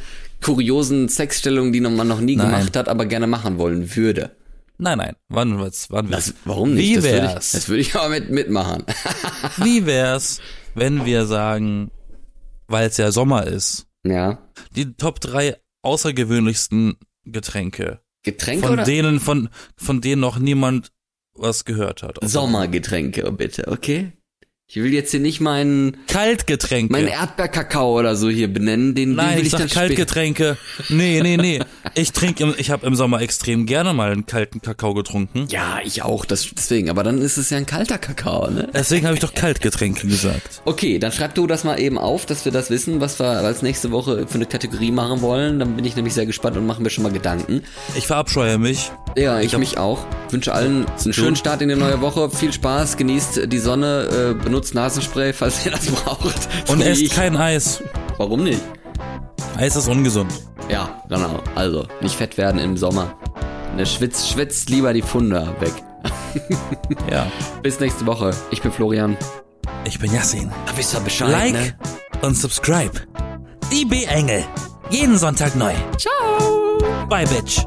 kuriosen 0.42 1.10
Sexstellungen, 1.10 1.74
die 1.74 1.82
man 1.82 2.08
noch 2.08 2.22
nie 2.22 2.36
nein. 2.36 2.48
gemacht 2.48 2.76
hat, 2.76 2.88
aber 2.88 3.06
gerne 3.06 3.28
machen 3.28 3.58
wollen 3.58 3.96
würde. 3.96 4.36
Nein, 4.78 4.98
nein, 4.98 5.16
wann 5.30 5.58
wird's, 5.58 5.90
wann 5.90 6.10
wird's? 6.10 6.28
Das, 6.28 6.36
warum 6.44 6.74
nicht? 6.74 6.90
Wie 6.90 6.96
das 6.96 7.04
wär's? 7.04 7.14
Würde 7.22 7.28
ich, 7.28 7.52
das 7.52 7.70
würde 7.70 7.82
ich 7.82 7.96
aber 7.96 8.10
mit, 8.10 8.30
mitmachen. 8.30 8.84
Wie 9.58 9.86
wär's, 9.86 10.42
wenn 10.74 11.06
wir 11.06 11.26
sagen, 11.26 11.92
weil 12.68 12.88
es 12.88 12.98
ja 12.98 13.12
Sommer 13.12 13.48
ist. 13.48 13.88
Ja. 14.06 14.40
Die 14.76 14.94
Top 14.94 15.22
3 15.22 15.58
außergewöhnlichsten 15.82 16.98
Getränke. 17.24 18.02
Getränke 18.26 18.66
von 18.66 18.74
oder? 18.74 18.84
denen 18.84 19.20
von 19.20 19.50
von 19.78 20.02
denen 20.02 20.20
noch 20.20 20.38
niemand 20.38 20.92
was 21.34 21.64
gehört 21.66 22.02
hat. 22.04 22.18
Sommergetränke, 22.22 23.30
bitte, 23.32 23.68
okay? 23.68 24.12
Ich 24.68 24.78
will 24.78 24.92
jetzt 24.92 25.12
hier 25.12 25.20
nicht 25.20 25.42
meinen 25.42 25.96
Kaltgetränke, 26.08 26.92
meinen 26.92 27.08
Erdbeerkakao 27.08 28.00
oder 28.00 28.16
so 28.16 28.30
hier 28.30 28.52
benennen, 28.52 28.96
den, 28.96 29.14
Nein, 29.14 29.28
den 29.28 29.38
will 29.38 29.42
ich, 29.42 29.46
ich 29.46 29.52
sag 29.52 29.60
dann 29.60 29.70
Kaltgetränke. 29.70 30.58
Nee, 30.90 31.22
nee, 31.22 31.38
nee. 31.38 31.60
Ich 31.94 32.14
trinke 32.14 32.56
ich 32.58 32.72
habe 32.72 32.88
im 32.88 32.96
Sommer 32.96 33.22
extrem 33.22 33.68
gerne 33.68 33.94
mal 33.94 34.12
einen 34.12 34.26
kalten 34.26 34.64
Kakao 34.64 34.96
getrunken. 34.96 35.46
Ja, 35.50 35.78
ich 35.84 36.02
auch, 36.02 36.26
das, 36.26 36.48
deswegen, 36.58 36.90
aber 36.90 37.04
dann 37.04 37.20
ist 37.22 37.38
es 37.38 37.52
ja 37.52 37.58
ein 37.58 37.68
kalter 37.68 38.00
Kakao, 38.00 38.50
ne? 38.50 38.68
Deswegen 38.74 39.06
habe 39.06 39.14
ich 39.14 39.22
doch 39.22 39.34
Kaltgetränke 39.36 40.08
gesagt. 40.08 40.64
Okay, 40.66 40.98
dann 40.98 41.12
schreib 41.12 41.36
du 41.36 41.46
das 41.46 41.64
mal 41.64 41.80
eben 41.80 42.00
auf, 42.00 42.26
dass 42.26 42.44
wir 42.44 42.52
das 42.52 42.72
wissen, 42.72 43.00
was 43.00 43.20
wir 43.20 43.28
als 43.28 43.62
nächste 43.62 43.92
Woche 43.92 44.26
für 44.28 44.36
eine 44.36 44.48
Kategorie 44.48 44.92
machen 44.92 45.22
wollen. 45.22 45.60
Dann 45.60 45.76
bin 45.76 45.86
ich 45.86 45.96
nämlich 45.96 46.16
sehr 46.16 46.26
gespannt 46.26 46.58
und 46.58 46.66
machen 46.66 46.82
mir 46.82 46.90
schon 46.90 47.04
mal 47.04 47.14
Gedanken. 47.14 47.62
Ich 47.96 48.08
verabscheue 48.08 48.58
mich. 48.58 48.92
Ja, 49.16 49.40
ich, 49.40 49.54
ich 49.54 49.60
mich 49.60 49.78
auch. 49.78 50.00
Wünsche 50.32 50.54
allen 50.54 50.88
einen 50.88 51.14
schönen 51.14 51.36
Start 51.36 51.62
in 51.62 51.70
die 51.70 51.76
neue 51.76 52.02
Woche. 52.02 52.32
Viel 52.32 52.52
Spaß, 52.52 52.98
genießt 52.98 53.44
die 53.46 53.60
Sonne, 53.60 54.36
äh, 54.42 54.46
benutzt 54.56 54.74
Nasenspray, 54.74 55.34
falls 55.34 55.66
ihr 55.66 55.72
das 55.74 55.86
braucht. 55.92 56.48
Und 56.70 56.80
esst 56.82 57.02
ich. 57.02 57.10
kein 57.12 57.36
Eis. 57.36 57.84
Warum 58.18 58.46
nicht? 58.46 58.62
Eis 59.58 59.76
ist 59.76 59.90
ungesund. 59.90 60.32
Ja, 60.70 61.04
genau. 61.10 61.40
Also, 61.56 61.86
nicht 62.00 62.16
fett 62.16 62.38
werden 62.38 62.60
im 62.62 62.78
Sommer. 62.78 63.18
Ne, 63.76 63.86
schwitzt, 63.86 64.30
schwitzt 64.30 64.70
lieber 64.70 64.94
die 64.94 65.02
Funde 65.02 65.54
weg. 65.60 65.74
ja. 67.12 67.28
Bis 67.64 67.82
nächste 67.82 68.06
Woche. 68.06 68.32
Ich 68.50 68.62
bin 68.62 68.72
Florian. 68.72 69.18
Ich 69.84 70.00
bin 70.00 70.14
Yassin. 70.14 70.50
Da 70.66 70.78
wisst 70.78 70.94
ihr 70.94 71.02
Bescheid, 71.02 71.30
Like 71.32 71.54
ne? 71.54 71.76
und 72.22 72.38
subscribe. 72.38 72.94
Die 73.74 73.84
B-Engel. 73.84 74.46
Jeden 74.90 75.18
Sonntag 75.18 75.56
neu. 75.58 75.74
Ciao. 75.98 77.06
Bye, 77.10 77.26
Bitch. 77.28 77.66